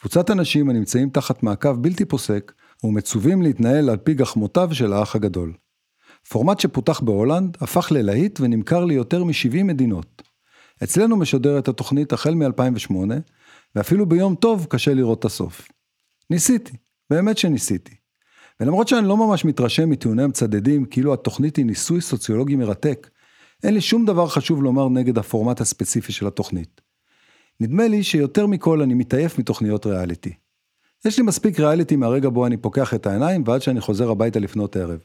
קבוצת 0.00 0.30
אנשים 0.30 0.70
הנמצאים 0.70 1.10
תחת 1.10 1.42
מעקב 1.42 1.72
בלתי 1.72 2.04
פוסק 2.04 2.52
ומצווים 2.84 3.42
להתנהל 3.42 3.90
על 3.90 3.96
פי 3.96 4.14
גחמותיו 4.14 4.68
של 4.72 4.92
האח 4.92 5.16
הגדול. 5.16 5.52
פורמט 6.28 6.60
שפותח 6.60 7.00
בהולנד, 7.00 7.56
הפך 7.60 7.92
ללהיט 7.92 8.40
ונמכר 8.40 8.84
ליותר 8.84 9.24
מ-70 9.24 9.62
מדינות. 9.64 10.22
אצלנו 10.84 11.16
משודרת 11.16 11.68
התוכנית 11.68 12.12
החל 12.12 12.34
מ-2008, 12.34 12.94
ואפילו 13.74 14.06
ביום 14.06 14.34
טוב 14.34 14.66
קשה 14.70 14.94
לראות 14.94 15.18
את 15.18 15.24
הסוף. 15.24 15.68
ניסיתי, 16.30 16.76
באמת 17.10 17.38
שניסיתי. 17.38 17.94
ולמרות 18.60 18.88
שאני 18.88 19.08
לא 19.08 19.16
ממש 19.16 19.44
מתרשם 19.44 19.90
מטיעוני 19.90 20.22
המצדדים 20.22 20.84
כאילו 20.84 21.14
התוכנית 21.14 21.56
היא 21.56 21.66
ניסוי 21.66 22.00
סוציולוגי 22.00 22.56
מרתק, 22.56 23.10
אין 23.62 23.74
לי 23.74 23.80
שום 23.80 24.04
דבר 24.04 24.28
חשוב 24.28 24.62
לומר 24.62 24.88
נגד 24.88 25.18
הפורמט 25.18 25.60
הספציפי 25.60 26.12
של 26.12 26.26
התוכנית. 26.26 26.80
נדמה 27.60 27.88
לי 27.88 28.02
שיותר 28.02 28.46
מכל 28.46 28.82
אני 28.82 28.94
מתעייף 28.94 29.38
מתוכניות 29.38 29.86
ריאליטי. 29.86 30.32
יש 31.04 31.18
לי 31.18 31.24
מספיק 31.24 31.60
ריאליטי 31.60 31.96
מהרגע 31.96 32.28
בו 32.28 32.46
אני 32.46 32.56
פוקח 32.56 32.94
את 32.94 33.06
העיניים 33.06 33.42
ועד 33.46 33.62
שאני 33.62 33.80
חוזר 33.80 34.10
הביתה 34.10 34.38
לפנות 34.38 34.76
ערב. 34.76 35.04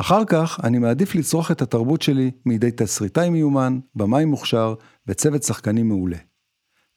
אחר 0.00 0.24
כך 0.24 0.60
אני 0.64 0.78
מעדיף 0.78 1.14
לצרוך 1.14 1.50
את 1.50 1.62
התרבות 1.62 2.02
שלי 2.02 2.30
מידי 2.46 2.70
תסריטאי 2.70 3.30
מיומן, 3.30 3.78
במאי 3.94 4.24
מוכשר 4.24 4.74
וצוות 5.06 5.42
שחקנים 5.42 5.88
מעולה. 5.88 6.16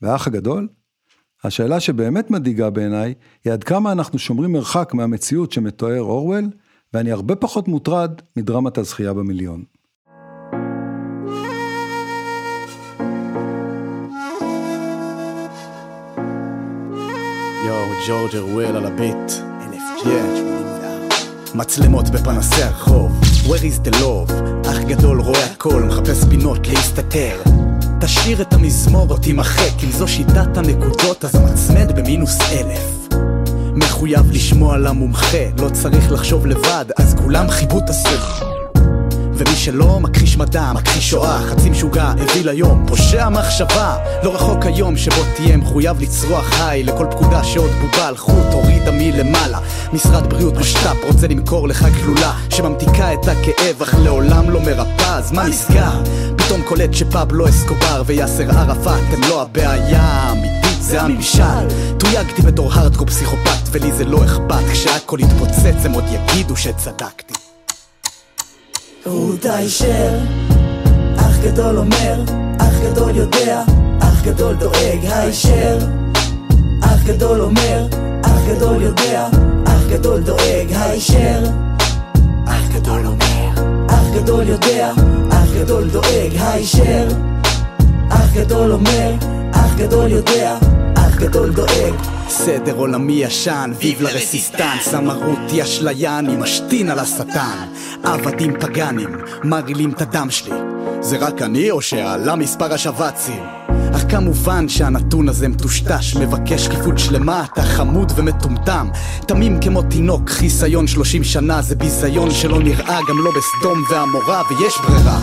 והאח 0.01 0.27
הגדול? 0.27 0.67
השאלה 1.43 1.79
שבאמת 1.79 2.31
מדאיגה 2.31 2.69
בעיניי 2.69 3.13
היא 3.43 3.53
עד 3.53 3.63
כמה 3.63 3.91
אנחנו 3.91 4.19
שומרים 4.19 4.51
מרחק 4.51 4.93
מהמציאות 4.93 5.51
שמתואר 5.51 6.01
אורוול, 6.01 6.45
ואני 6.93 7.11
הרבה 7.11 7.35
פחות 7.35 7.67
מוטרד 7.67 8.21
מדרמת 8.35 8.77
הזכייה 8.77 9.13
במיליון. 9.13 9.63
יואו, 17.65 17.91
ג'ורג' 18.07 18.35
ארוול 18.35 18.75
על 18.75 18.85
הביט. 18.85 19.31
מצלמות 21.55 22.09
בפנסי 22.09 22.63
הרחוב, 22.63 23.21
where 23.43 23.47
is 23.47 23.87
the 23.87 23.95
love? 23.95 24.33
אח 24.69 24.77
גדול 24.87 25.21
רואה 25.21 25.45
הכל, 25.45 25.83
מחפש 25.83 26.23
פינות 26.29 26.67
להסתתר. 26.67 27.41
תשאיר 28.01 28.41
את 28.41 28.53
המזמור 28.53 29.07
או 29.09 29.17
תימחק, 29.17 29.83
אם 29.83 29.91
זו 29.91 30.07
שיטת 30.07 30.57
הנקודות 30.57 31.25
אז 31.25 31.35
המצמד 31.35 31.99
במינוס 31.99 32.37
אלף. 32.51 33.15
מחויב 33.75 34.31
לשמוע 34.31 34.77
למומחה, 34.77 35.37
לא 35.59 35.69
צריך 35.69 36.11
לחשוב 36.11 36.45
לבד, 36.45 36.85
אז 36.97 37.15
כולם 37.23 37.49
חיבוט 37.49 37.89
עשו. 37.89 38.50
ומי 39.33 39.55
שלא 39.55 39.99
מכחיש 39.99 40.37
מדע, 40.37 40.73
מכחיש 40.73 41.09
שואה, 41.09 41.39
חצי 41.39 41.69
משוגע, 41.69 42.03
הביא 42.03 42.45
ליום, 42.45 42.85
פושע 42.87 43.29
מחשבה. 43.29 43.97
לא 44.23 44.35
רחוק 44.35 44.65
היום 44.65 44.97
שבו 44.97 45.23
תהיה 45.35 45.57
מחויב 45.57 46.01
לצרוח 46.01 46.61
היי 46.61 46.83
לכל 46.83 47.05
פקודה 47.11 47.43
שעוד 47.43 47.71
בובה 47.81 48.07
על 48.07 48.17
חוט 48.17 48.53
הורידה 48.53 48.91
מלמעלה. 48.91 49.59
משרד 49.93 50.29
בריאות 50.29 50.57
משת"פ 50.57 51.03
רוצה 51.03 51.27
למכור 51.27 51.67
לך 51.67 51.85
גלולה 52.01 52.33
שממתיקה 52.49 53.13
את 53.13 53.27
הכאב 53.27 53.81
אך 53.81 53.95
לעולם 54.03 54.49
לא 54.49 54.61
מרפאה, 54.61 55.17
אז 55.17 55.31
מה 55.31 55.47
נסגר? 55.47 56.03
פתאום 56.37 56.61
קולט 56.61 56.93
שפבלו 56.93 57.49
אסקובר 57.49 58.03
ויאסר 58.05 58.51
ערפאת 58.51 59.13
הם 59.13 59.21
לא 59.29 59.41
הבעיה 59.41 60.01
האמיתית 60.01 60.81
זה 60.81 61.01
הממשל. 61.01 61.67
תויגתי 61.99 62.41
בתור 62.41 62.73
הארדקור 62.73 63.07
פסיכופת 63.07 63.69
ולי 63.71 63.91
זה 63.91 64.05
לא 64.05 64.25
אכפת 64.25 64.63
כשהכל 64.71 65.17
יתפוצץ 65.21 65.85
הם 65.85 65.91
עוד 65.91 66.03
יגידו 66.11 66.57
שצדקתי. 66.57 67.40
רות 69.05 69.45
הישר, 69.45 70.17
אח 71.17 71.37
גדול 71.43 71.77
אומר, 71.77 72.23
אח 72.59 72.73
גדול 72.83 73.15
יודע, 73.15 73.61
אח 73.99 74.21
גדול 74.23 74.55
דואג 74.55 74.99
הישר. 75.03 75.77
אח 76.83 77.03
גדול 77.05 77.41
אומר, 77.41 77.87
אח 78.25 78.39
גדול 78.47 78.81
יודע, 78.81 79.27
אח 79.67 79.83
גדול 79.89 80.21
דואג 80.21 80.73
הישר. 80.75 81.43
אח 82.47 82.67
גדול 82.73 83.05
אומר, 83.05 83.49
אח 83.89 84.03
גדול 84.15 84.47
יודע, 84.47 84.91
אח 85.31 85.47
גדול 85.55 85.89
דואג 85.89 86.37
הישר. 86.39 87.07
אח 88.09 88.33
גדול 88.33 88.71
אומר, 88.71 89.13
אח 89.51 89.75
גדול 89.77 90.11
יודע, 90.11 90.57
אח 90.95 91.15
גדול 91.15 91.53
דואג. 91.53 92.20
סדר 92.31 92.75
עולמי 92.75 93.13
ישן, 93.13 93.71
ויב 93.79 94.01
לרסיסטנס, 94.01 94.93
המרותי 94.93 95.63
אשליה, 95.63 96.19
אני 96.19 96.35
משתין 96.35 96.89
על 96.89 96.99
השטן. 96.99 97.67
עבדים 98.03 98.53
פגאנים, 98.59 99.09
מרעילים 99.43 99.91
את 99.91 100.01
הדם 100.01 100.27
שלי. 100.29 100.55
זה 101.01 101.17
רק 101.17 101.41
אני 101.41 101.71
או 101.71 101.81
שעלה 101.81 102.35
מספר 102.35 102.73
השב"צים? 102.73 103.43
אך 103.95 104.03
כמובן 104.09 104.69
שהנתון 104.69 105.29
הזה 105.29 105.47
מטושטש, 105.47 106.15
מבקש 106.15 106.65
שקיפות 106.65 106.99
שלמה, 106.99 107.45
אתה 107.53 107.63
חמוד 107.63 108.11
ומטומטם. 108.15 108.89
תמים 109.27 109.59
כמו 109.61 109.81
תינוק, 109.81 110.29
חיסיון 110.29 110.87
30 110.87 111.23
שנה, 111.23 111.61
זה 111.61 111.75
ביזיון 111.75 112.31
שלא 112.31 112.59
נראה 112.59 112.99
גם 113.09 113.17
לא 113.23 113.31
בסדום 113.37 113.83
ועמורה, 113.89 114.41
ויש 114.49 114.73
ברירה. 114.87 115.19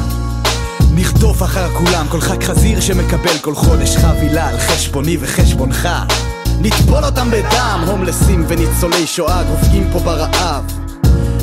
נרדוף 0.94 1.42
אחר 1.42 1.68
כולם, 1.68 2.06
כל 2.08 2.20
ח"כ 2.20 2.44
חזיר 2.44 2.80
שמקבל 2.80 3.38
כל 3.42 3.54
חודש 3.54 3.96
חבילה 3.96 4.48
על 4.48 4.58
חשבוני 4.58 5.16
וחשבונך. 5.20 5.88
נטבול 6.60 7.04
אותם 7.04 7.30
בדם, 7.30 7.84
הומלסים 7.86 8.44
וניצולי 8.48 9.06
שואה 9.06 9.42
גופאים 9.42 9.88
פה 9.92 9.98
ברעב. 9.98 10.64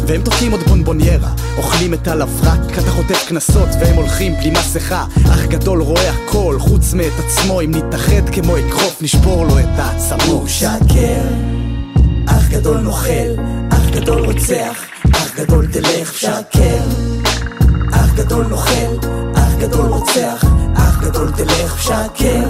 והם 0.08 0.22
תוקעים 0.22 0.52
עוד 0.52 0.62
בונבוניירה, 0.62 1.30
אוכלים 1.58 1.94
את 1.94 2.08
הלברק, 2.08 2.80
אתה 2.80 2.92
חוטף 2.92 3.26
קנסות 3.28 3.70
והם 3.80 3.96
הולכים 3.96 4.36
בלי 4.36 4.52
מסכה. 4.52 5.06
אח 5.26 5.46
גדול 5.46 5.82
רואה 5.82 6.10
הכל, 6.10 6.56
חוץ 6.60 6.94
מאת 6.94 7.12
עצמו, 7.26 7.62
אם 7.62 7.72
נתאחד 7.72 8.30
כמו 8.32 8.58
אגרוף 8.58 9.02
נשבור 9.02 9.46
לו 9.46 9.60
את 9.60 9.80
העצמות. 9.80 10.22
הוא 10.30 10.48
שקר, 10.48 11.22
אח 12.28 12.48
גדול 12.50 12.78
נוכל, 12.78 13.36
אח 13.72 13.90
גדול 13.92 14.26
רוצח, 14.26 14.86
אח 15.14 15.36
גדול 15.36 15.68
תלך 15.72 16.14
שקר. 16.20 16.84
אח 17.94 18.14
גדול 18.16 18.46
נוכל, 18.48 19.08
אח 19.36 19.54
גדול 19.60 19.86
רוצח, 19.86 20.44
אח 20.76 21.02
גדול 21.02 21.32
תלך 21.32 21.84
שקר. 21.84 22.50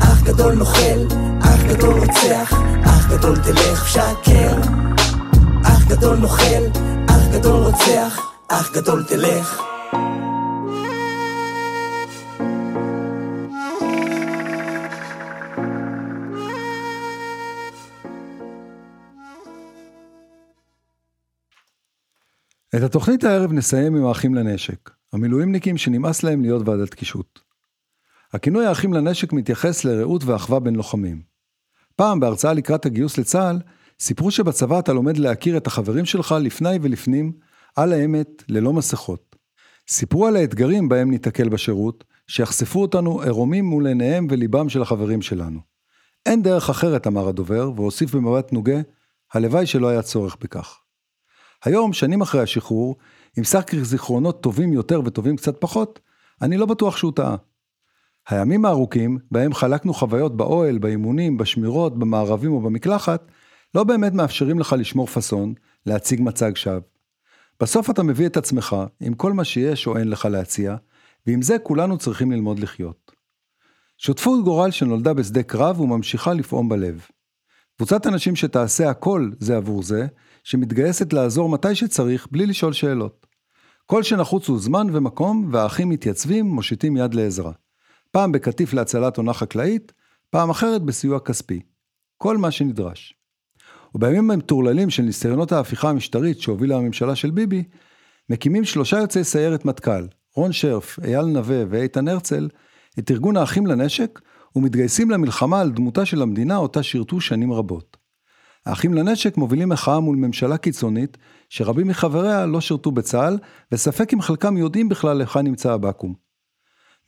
אח 0.00 0.22
גדול 0.22 0.54
נוכל, 0.54 1.27
גדול 1.68 1.98
רוצח, 1.98 2.52
אח 2.84 3.12
גדול 3.12 3.36
תלך 3.36 3.88
שקר. 3.88 4.60
אח 5.64 5.84
גדול 5.88 6.16
נוכל, 6.16 6.80
אח 7.10 7.34
גדול 7.34 7.66
רוצח, 7.66 8.32
אח 8.48 8.72
גדול 8.76 9.04
תלך. 9.04 9.62
את 22.76 22.82
התוכנית 22.82 23.24
הערב 23.24 23.52
נסיים 23.52 23.96
עם 23.96 24.06
האחים 24.06 24.34
לנשק, 24.34 24.90
המילואימניקים 25.12 25.76
שנמאס 25.76 26.22
להם 26.22 26.42
להיות 26.42 26.68
ועדת 26.68 26.94
קישוט. 26.94 27.40
הכינוי 28.32 28.66
האחים 28.66 28.92
לנשק 28.92 29.32
מתייחס 29.32 29.84
לרעות 29.84 30.24
ואחווה 30.24 30.60
בין 30.60 30.76
לוחמים. 30.76 31.37
פעם 31.98 32.20
בהרצאה 32.20 32.52
לקראת 32.52 32.86
הגיוס 32.86 33.18
לצה"ל, 33.18 33.58
סיפרו 34.00 34.30
שבצבא 34.30 34.78
אתה 34.78 34.92
לומד 34.92 35.18
להכיר 35.18 35.56
את 35.56 35.66
החברים 35.66 36.04
שלך 36.04 36.34
לפני 36.40 36.78
ולפנים, 36.82 37.32
על 37.76 37.92
האמת, 37.92 38.42
ללא 38.48 38.72
מסכות. 38.72 39.36
סיפרו 39.88 40.26
על 40.26 40.36
האתגרים 40.36 40.88
בהם 40.88 41.10
ניתקל 41.10 41.48
בשירות, 41.48 42.04
שיחשפו 42.26 42.82
אותנו 42.82 43.20
עירומים 43.20 43.64
מול 43.64 43.86
עיניהם 43.86 44.26
וליבם 44.30 44.68
של 44.68 44.82
החברים 44.82 45.22
שלנו. 45.22 45.60
אין 46.26 46.42
דרך 46.42 46.70
אחרת, 46.70 47.06
אמר 47.06 47.28
הדובר, 47.28 47.70
והוסיף 47.76 48.14
במבט 48.14 48.52
נוגה, 48.52 48.80
הלוואי 49.34 49.66
שלא 49.66 49.88
היה 49.88 50.02
צורך 50.02 50.36
בכך. 50.40 50.78
היום, 51.64 51.92
שנים 51.92 52.20
אחרי 52.20 52.42
השחרור, 52.42 52.96
עם 53.36 53.44
שק 53.44 53.74
זיכרונות 53.74 54.42
טובים 54.42 54.72
יותר 54.72 55.00
וטובים 55.04 55.36
קצת 55.36 55.60
פחות, 55.60 56.00
אני 56.42 56.56
לא 56.56 56.66
בטוח 56.66 56.96
שהוא 56.96 57.12
טעה. 57.16 57.36
הימים 58.28 58.64
הארוכים, 58.64 59.18
בהם 59.30 59.54
חלקנו 59.54 59.94
חוויות 59.94 60.36
באוהל, 60.36 60.78
באימונים, 60.78 61.36
בשמירות, 61.36 61.98
במארבים 61.98 62.52
או 62.52 62.60
במקלחת, 62.60 63.30
לא 63.74 63.84
באמת 63.84 64.12
מאפשרים 64.12 64.58
לך 64.58 64.74
לשמור 64.78 65.06
פאסון, 65.06 65.54
להציג 65.86 66.20
מצג 66.22 66.56
שווא. 66.56 66.80
בסוף 67.60 67.90
אתה 67.90 68.02
מביא 68.02 68.26
את 68.26 68.36
עצמך, 68.36 68.76
עם 69.00 69.14
כל 69.14 69.32
מה 69.32 69.44
שיש 69.44 69.86
או 69.86 69.98
אין 69.98 70.08
לך 70.08 70.24
להציע, 70.24 70.76
ועם 71.26 71.42
זה 71.42 71.58
כולנו 71.58 71.98
צריכים 71.98 72.32
ללמוד 72.32 72.58
לחיות. 72.58 73.12
שותפות 73.98 74.44
גורל 74.44 74.70
שנולדה 74.70 75.14
בשדה 75.14 75.42
קרב 75.42 75.80
וממשיכה 75.80 76.32
לפעום 76.32 76.68
בלב. 76.68 77.06
קבוצת 77.76 78.06
אנשים 78.06 78.36
שתעשה 78.36 78.90
הכל 78.90 79.30
זה 79.38 79.56
עבור 79.56 79.82
זה, 79.82 80.06
שמתגייסת 80.44 81.12
לעזור 81.12 81.48
מתי 81.48 81.74
שצריך 81.74 82.26
בלי 82.30 82.46
לשאול 82.46 82.72
שאלות. 82.72 83.26
כל 83.86 84.02
שנחוץ 84.02 84.48
הוא 84.48 84.58
זמן 84.58 84.86
ומקום, 84.92 85.48
והאחים 85.52 85.88
מתייצבים, 85.88 86.46
מושיטים 86.46 86.96
יד 86.96 87.14
לעזרה. 87.14 87.52
פעם 88.10 88.32
בקטיף 88.32 88.72
להצלת 88.72 89.16
עונה 89.16 89.32
חקלאית, 89.32 89.92
פעם 90.30 90.50
אחרת 90.50 90.82
בסיוע 90.82 91.20
כספי. 91.20 91.60
כל 92.18 92.36
מה 92.36 92.50
שנדרש. 92.50 93.14
ובימים 93.94 94.30
המטורללים 94.30 94.90
של 94.90 95.02
ניסיונות 95.02 95.52
ההפיכה 95.52 95.90
המשטרית 95.90 96.40
שהובילה 96.40 96.76
הממשלה 96.76 97.16
של 97.16 97.30
ביבי, 97.30 97.64
מקימים 98.30 98.64
שלושה 98.64 98.98
יוצאי 98.98 99.24
סיירת 99.24 99.64
מטכ"ל, 99.64 100.06
רון 100.34 100.52
שרף, 100.52 100.98
אייל 101.04 101.24
נווה 101.24 101.64
ואיתן 101.68 102.08
הרצל, 102.08 102.48
את 102.98 103.10
ארגון 103.10 103.36
האחים 103.36 103.66
לנשק, 103.66 104.20
ומתגייסים 104.56 105.10
למלחמה 105.10 105.60
על 105.60 105.70
דמותה 105.70 106.04
של 106.04 106.22
המדינה 106.22 106.56
אותה 106.56 106.82
שירתו 106.82 107.20
שנים 107.20 107.52
רבות. 107.52 107.96
האחים 108.66 108.94
לנשק 108.94 109.36
מובילים 109.36 109.68
מחאה 109.68 110.00
מול 110.00 110.16
ממשלה 110.16 110.56
קיצונית, 110.56 111.18
שרבים 111.48 111.88
מחבריה 111.88 112.46
לא 112.46 112.60
שירתו 112.60 112.90
בצה"ל, 112.90 113.38
וספק 113.72 114.14
אם 114.14 114.20
חלקם 114.20 114.56
יודעים 114.56 114.88
בכלל 114.88 115.20
היכן 115.20 115.40
נמצא 115.40 115.72
הבקו"ם. 115.72 116.27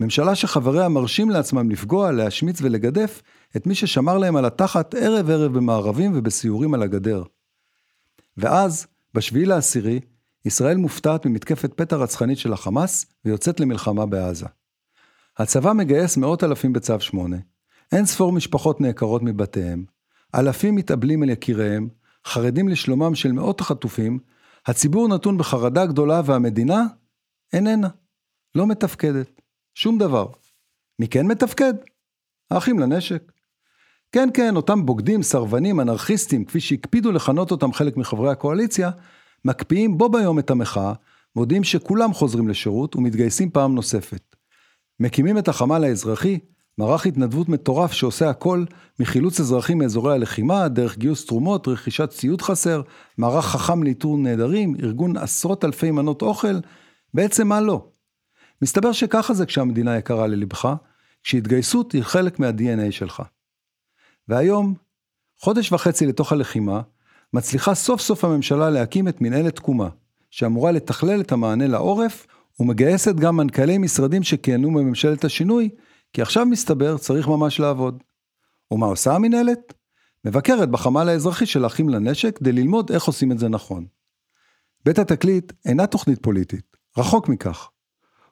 ממשלה 0.00 0.34
שחבריה 0.34 0.88
מרשים 0.88 1.30
לעצמם 1.30 1.70
לפגוע, 1.70 2.12
להשמיץ 2.12 2.62
ולגדף 2.62 3.22
את 3.56 3.66
מי 3.66 3.74
ששמר 3.74 4.18
להם 4.18 4.36
על 4.36 4.44
התחת 4.44 4.94
ערב 4.94 5.30
ערב 5.30 5.52
במארבים 5.52 6.12
ובסיורים 6.14 6.74
על 6.74 6.82
הגדר. 6.82 7.22
ואז, 8.36 8.86
בשביעי 9.14 9.44
לעשירי, 9.46 10.00
ישראל 10.44 10.76
מופתעת 10.76 11.26
ממתקפת 11.26 11.74
פתע 11.74 11.96
רצחנית 11.96 12.38
של 12.38 12.52
החמאס 12.52 13.06
ויוצאת 13.24 13.60
למלחמה 13.60 14.06
בעזה. 14.06 14.46
הצבא 15.38 15.72
מגייס 15.72 16.16
מאות 16.16 16.44
אלפים 16.44 16.72
בצו 16.72 17.00
8, 17.00 17.36
אין 17.92 18.06
ספור 18.06 18.32
משפחות 18.32 18.80
נעקרות 18.80 19.22
מבתיהם, 19.22 19.84
אלפים 20.34 20.74
מתאבלים 20.74 21.22
על 21.22 21.30
יקיריהם, 21.30 21.88
חרדים 22.26 22.68
לשלומם 22.68 23.14
של 23.14 23.32
מאות 23.32 23.60
החטופים, 23.60 24.18
הציבור 24.66 25.08
נתון 25.08 25.38
בחרדה 25.38 25.86
גדולה 25.86 26.22
והמדינה 26.24 26.86
איננה, 27.52 27.88
לא 28.54 28.66
מתפקדת, 28.66 29.39
שום 29.74 29.98
דבר. 29.98 30.26
מי 30.98 31.08
כן 31.08 31.26
מתפקד? 31.26 31.74
האחים 32.50 32.78
לנשק. 32.78 33.32
כן, 34.12 34.28
כן, 34.34 34.56
אותם 34.56 34.86
בוגדים, 34.86 35.22
סרבנים, 35.22 35.80
אנרכיסטים, 35.80 36.44
כפי 36.44 36.60
שהקפידו 36.60 37.12
לכנות 37.12 37.50
אותם 37.50 37.72
חלק 37.72 37.96
מחברי 37.96 38.30
הקואליציה, 38.30 38.90
מקפיאים 39.44 39.98
בו 39.98 40.08
ביום 40.08 40.38
את 40.38 40.50
המחאה, 40.50 40.92
מודיעים 41.36 41.64
שכולם 41.64 42.12
חוזרים 42.12 42.48
לשירות 42.48 42.96
ומתגייסים 42.96 43.50
פעם 43.50 43.74
נוספת. 43.74 44.36
מקימים 45.00 45.38
את 45.38 45.48
החמ"ל 45.48 45.84
האזרחי, 45.84 46.38
מערך 46.78 47.06
התנדבות 47.06 47.48
מטורף 47.48 47.92
שעושה 47.92 48.30
הכל 48.30 48.64
מחילוץ 49.00 49.40
אזרחים 49.40 49.78
מאזורי 49.78 50.14
הלחימה, 50.14 50.68
דרך 50.68 50.98
גיוס 50.98 51.26
תרומות, 51.26 51.68
רכישת 51.68 52.10
ציוד 52.10 52.42
חסר, 52.42 52.82
מערך 53.18 53.44
חכם 53.44 53.82
לאיתור 53.82 54.18
נעדרים, 54.18 54.74
ארגון 54.82 55.16
עשרות 55.16 55.64
אלפי 55.64 55.90
מנות 55.90 56.22
אוכל, 56.22 56.58
בעצם 57.14 57.48
מה 57.48 57.60
לא? 57.60 57.86
מסתבר 58.62 58.92
שככה 58.92 59.34
זה 59.34 59.46
כשהמדינה 59.46 59.98
יקרה 59.98 60.26
ללבך, 60.26 60.74
כשהתגייסות 61.22 61.92
היא 61.92 62.02
חלק 62.02 62.38
מה-DNA 62.38 62.90
שלך. 62.92 63.22
והיום, 64.28 64.74
חודש 65.38 65.72
וחצי 65.72 66.06
לתוך 66.06 66.32
הלחימה, 66.32 66.80
מצליחה 67.32 67.74
סוף 67.74 68.00
סוף 68.00 68.24
הממשלה 68.24 68.70
להקים 68.70 69.08
את 69.08 69.20
מנהלת 69.20 69.56
תקומה, 69.56 69.88
שאמורה 70.30 70.72
לתכלל 70.72 71.20
את 71.20 71.32
המענה 71.32 71.66
לעורף, 71.66 72.26
ומגייסת 72.60 73.14
גם 73.14 73.36
מנכ"לי 73.36 73.78
משרדים 73.78 74.22
שכיהנו 74.22 74.68
בממשלת 74.70 75.24
השינוי, 75.24 75.68
כי 76.12 76.22
עכשיו 76.22 76.46
מסתבר 76.46 76.98
צריך 76.98 77.28
ממש 77.28 77.60
לעבוד. 77.60 78.02
ומה 78.70 78.86
עושה 78.86 79.14
המנהלת? 79.14 79.74
מבקרת 80.24 80.68
בחמ"ל 80.68 81.08
האזרחי 81.08 81.46
של 81.46 81.64
האחים 81.64 81.88
לנשק 81.88 82.38
כדי 82.38 82.52
ללמוד 82.52 82.92
איך 82.92 83.04
עושים 83.04 83.32
את 83.32 83.38
זה 83.38 83.48
נכון. 83.48 83.86
בית 84.84 84.98
התקליט 84.98 85.52
אינה 85.64 85.86
תוכנית 85.86 86.22
פוליטית, 86.22 86.76
רחוק 86.98 87.28
מכך. 87.28 87.68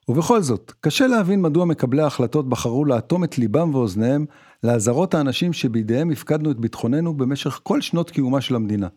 ובכל 0.09 0.43
זאת, 0.43 0.73
קשה 0.81 1.07
להבין 1.07 1.43
מדוע 1.43 1.65
מקבלי 1.65 2.03
ההחלטות 2.03 2.49
בחרו 2.49 2.85
לאטום 2.85 3.25
את 3.25 3.39
ליבם 3.39 3.75
ואוזניהם 3.75 4.27
לאזהרות 4.63 5.15
האנשים 5.15 5.53
שבידיהם 5.53 6.11
הפקדנו 6.11 6.51
את 6.51 6.59
ביטחוננו 6.61 7.17
במשך 7.17 7.61
כל 7.63 7.81
שנות 7.81 8.11
קיומה 8.11 8.41
של 8.41 8.55
המדינה. 8.55 8.89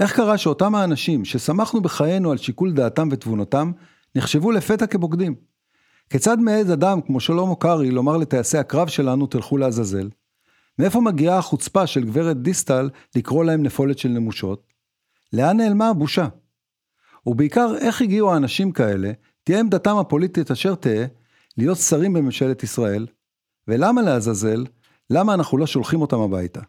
איך 0.00 0.16
קרה 0.16 0.38
שאותם 0.38 0.74
האנשים 0.74 1.24
ששמחנו 1.24 1.80
בחיינו 1.80 2.30
על 2.30 2.36
שיקול 2.36 2.72
דעתם 2.72 3.08
ותבונתם, 3.10 3.72
נחשבו 4.14 4.50
לפתע 4.50 4.86
כבוגדים? 4.86 5.34
כיצד 6.10 6.38
מעז 6.38 6.72
אדם 6.72 7.00
כמו 7.00 7.20
שלמה 7.20 7.54
קרעי 7.54 7.90
לומר 7.90 8.16
לטייסי 8.16 8.58
הקרב 8.58 8.88
שלנו 8.88 9.26
תלכו 9.26 9.56
לעזאזל? 9.56 10.08
מאיפה 10.78 11.00
מגיעה 11.00 11.38
החוצפה 11.38 11.86
של 11.86 12.04
גברת 12.04 12.42
דיסטל 12.42 12.90
לקרוא 13.16 13.44
להם 13.44 13.62
נפולת 13.62 13.98
של 13.98 14.08
נמושות? 14.08 14.72
לאן 15.32 15.56
נעלמה 15.56 15.88
הבושה? 15.88 16.28
ובעיקר, 17.26 17.74
איך 17.80 18.02
הגיעו 18.02 18.32
האנשים 18.32 18.72
כאלה, 18.72 19.12
תהיה 19.48 19.60
עמדתם 19.60 19.96
הפוליטית 19.96 20.50
אשר 20.50 20.74
תהא, 20.74 21.04
להיות 21.56 21.78
שרים 21.78 22.12
בממשלת 22.12 22.62
ישראל? 22.62 23.06
ולמה 23.68 24.02
לעזאזל? 24.02 24.64
למה 25.10 25.34
אנחנו 25.34 25.58
לא 25.58 25.66
שולחים 25.66 26.00
אותם 26.00 26.20
הביתה? 26.20 26.60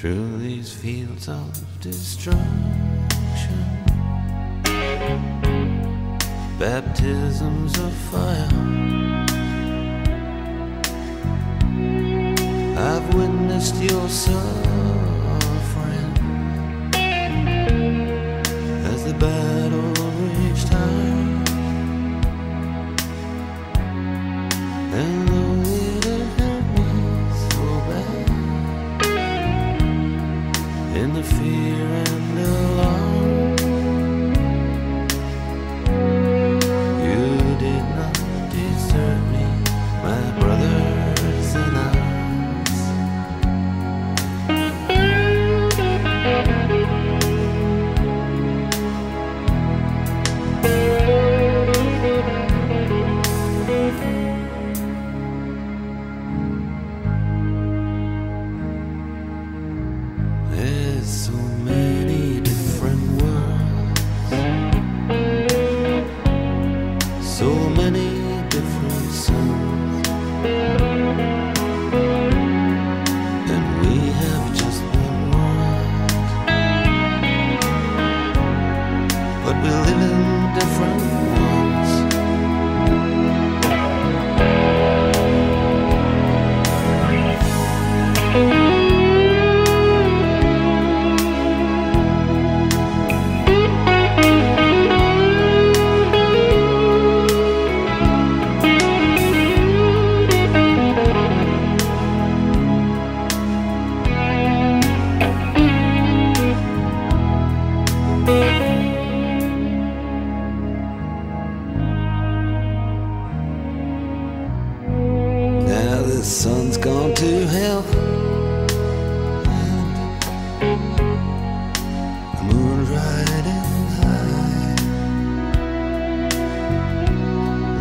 Through 0.00 0.38
these 0.38 0.72
fields 0.72 1.28
of 1.28 1.80
destruction. 1.80 2.38
Baptisms 6.56 7.76
of 7.80 7.92
fire. 8.12 8.48
I've 12.78 13.12
witnessed 13.12 13.74
your 13.90 14.08
suffering 14.08 14.67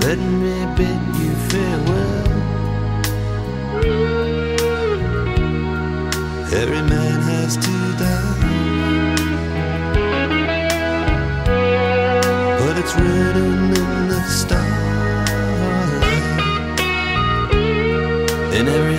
Let 0.07 0.19
me 0.19 0.55
bid 0.77 1.01
you 1.19 1.31
farewell. 1.49 2.27
Every 6.61 6.83
man 6.93 7.19
has 7.31 7.57
to 7.57 7.75
die. 8.01 8.37
But 12.57 12.77
it's 12.77 12.95
written 12.95 13.73
in 13.81 14.07
the 14.07 14.21
stars. 14.29 14.63
In 18.57 18.65
every 18.77 18.96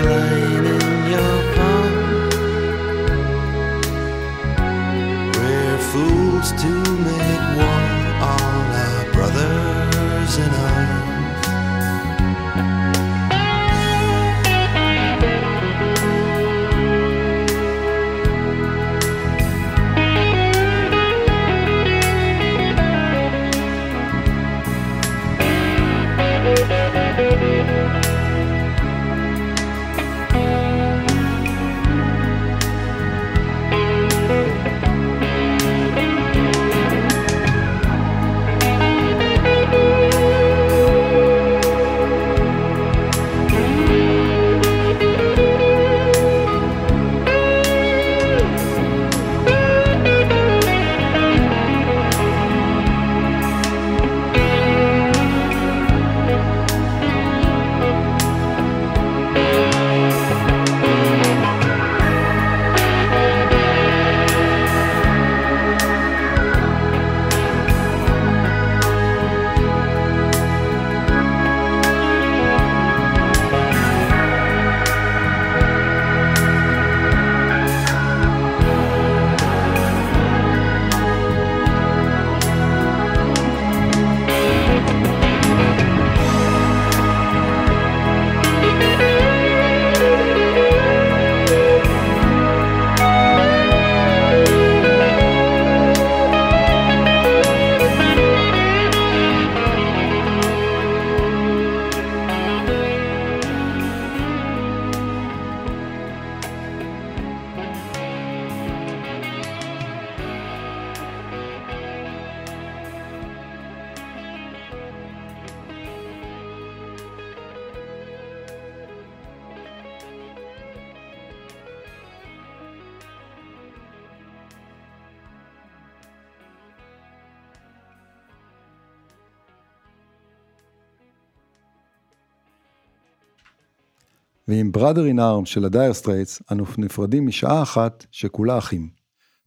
ועם 134.49 134.71
Brother 134.77 135.15
in 135.15 135.19
Arms 135.19 135.47
של 135.47 135.65
ה 135.65 135.71
Dire 135.71 135.95
Straits, 135.95 136.43
אנו 136.53 136.65
נפרדים 136.79 137.27
משעה 137.27 137.63
אחת 137.63 138.07
שכולה 138.11 138.59
אחים. 138.59 138.89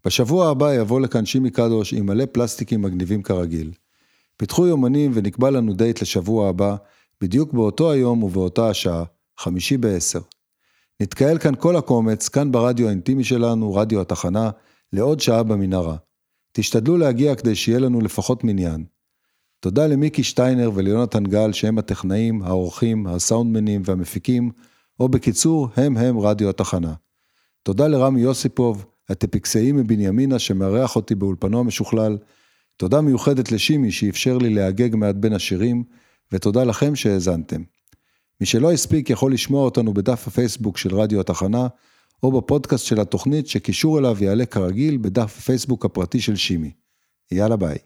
בשבוע 0.06 0.50
הבא 0.50 0.74
יבוא 0.74 1.02
לכאן 1.02 1.26
שימי 1.26 1.52
קדוש 1.52 1.94
עם 1.94 2.06
מלא 2.06 2.26
פלסטיקים 2.26 2.82
מגניבים 2.82 3.24
כרגיל. 3.24 3.72
פיתחו 4.38 4.68
יומנים 4.68 5.12
ונקבע 5.14 5.50
לנו 5.50 5.74
דייט 5.74 6.02
לשבוע 6.02 6.50
הבא, 6.50 6.76
בדיוק 7.22 7.54
באותו 7.54 7.92
היום 7.92 8.24
ובאותה 8.24 8.70
השעה, 8.70 9.04
חמישי 9.40 9.78
בעשר. 9.78 10.20
נתקהל 11.00 11.38
כאן 11.38 11.56
כל 11.56 11.76
הקומץ, 11.76 12.30
כאן 12.30 12.52
ברדיו 12.52 12.88
האינטימי 12.88 13.24
שלנו, 13.24 13.74
רדיו 13.74 14.02
התחנה, 14.02 14.50
לעוד 14.94 15.20
שעה 15.20 15.44
במנהרה. 15.44 15.96
תשתדלו 16.52 16.98
להגיע 16.98 17.36
כדי 17.36 17.56
שיהיה 17.56 17.80
לנו 17.80 18.02
לפחות 18.02 18.44
מניין. 18.44 18.86
תודה 19.60 19.88
למיקי 19.88 20.24
שטיינר 20.24 20.72
וליונתן 20.74 21.24
גל 21.24 21.52
שהם 21.54 21.78
הטכנאים, 21.78 22.42
העורכים, 22.42 23.08
הסאונדמנים 23.08 23.82
והמפיקים, 23.86 24.52
או 25.02 25.10
בקיצור, 25.10 25.68
הם 25.76 25.98
הם 25.98 26.20
רדיו 26.20 26.50
התחנה. 26.50 26.94
תודה 27.64 27.88
לרמי 27.88 28.22
יוסיפוב, 28.22 28.86
הטפיקסאי 29.10 29.72
מבנימינה 29.72 30.40
שמארח 30.40 30.96
אותי 30.96 31.16
באולפנו 31.16 31.60
המשוכלל. 31.60 32.18
תודה 32.78 33.02
מיוחדת 33.02 33.52
לשימי 33.52 33.92
שאפשר 33.92 34.38
לי 34.38 34.50
להגג 34.50 34.96
מעט 34.96 35.16
בין 35.16 35.34
השירים, 35.34 35.84
ותודה 36.32 36.64
לכם 36.64 36.96
שהאזנתם. 36.96 37.62
מי 38.42 38.46
שלא 38.46 38.72
הספיק 38.72 39.10
יכול 39.10 39.34
לשמוע 39.34 39.66
אותנו 39.66 39.94
בדף 39.94 40.28
הפייסבוק 40.28 40.78
של 40.78 40.96
רדיו 40.96 41.20
התחנה, 41.20 41.68
או 42.24 42.42
בפודקאסט 42.42 42.86
של 42.86 43.00
התוכנית 43.00 43.48
שקישור 43.48 44.00
אליו 44.00 44.24
יעלה 44.24 44.46
כרגיל 44.46 44.98
בדף 44.98 45.38
הפייסבוק 45.38 45.86
הפרטי 45.86 46.22
של 46.22 46.36
שימי. 46.36 46.72
יאללה 47.32 47.56
ביי. 47.56 47.78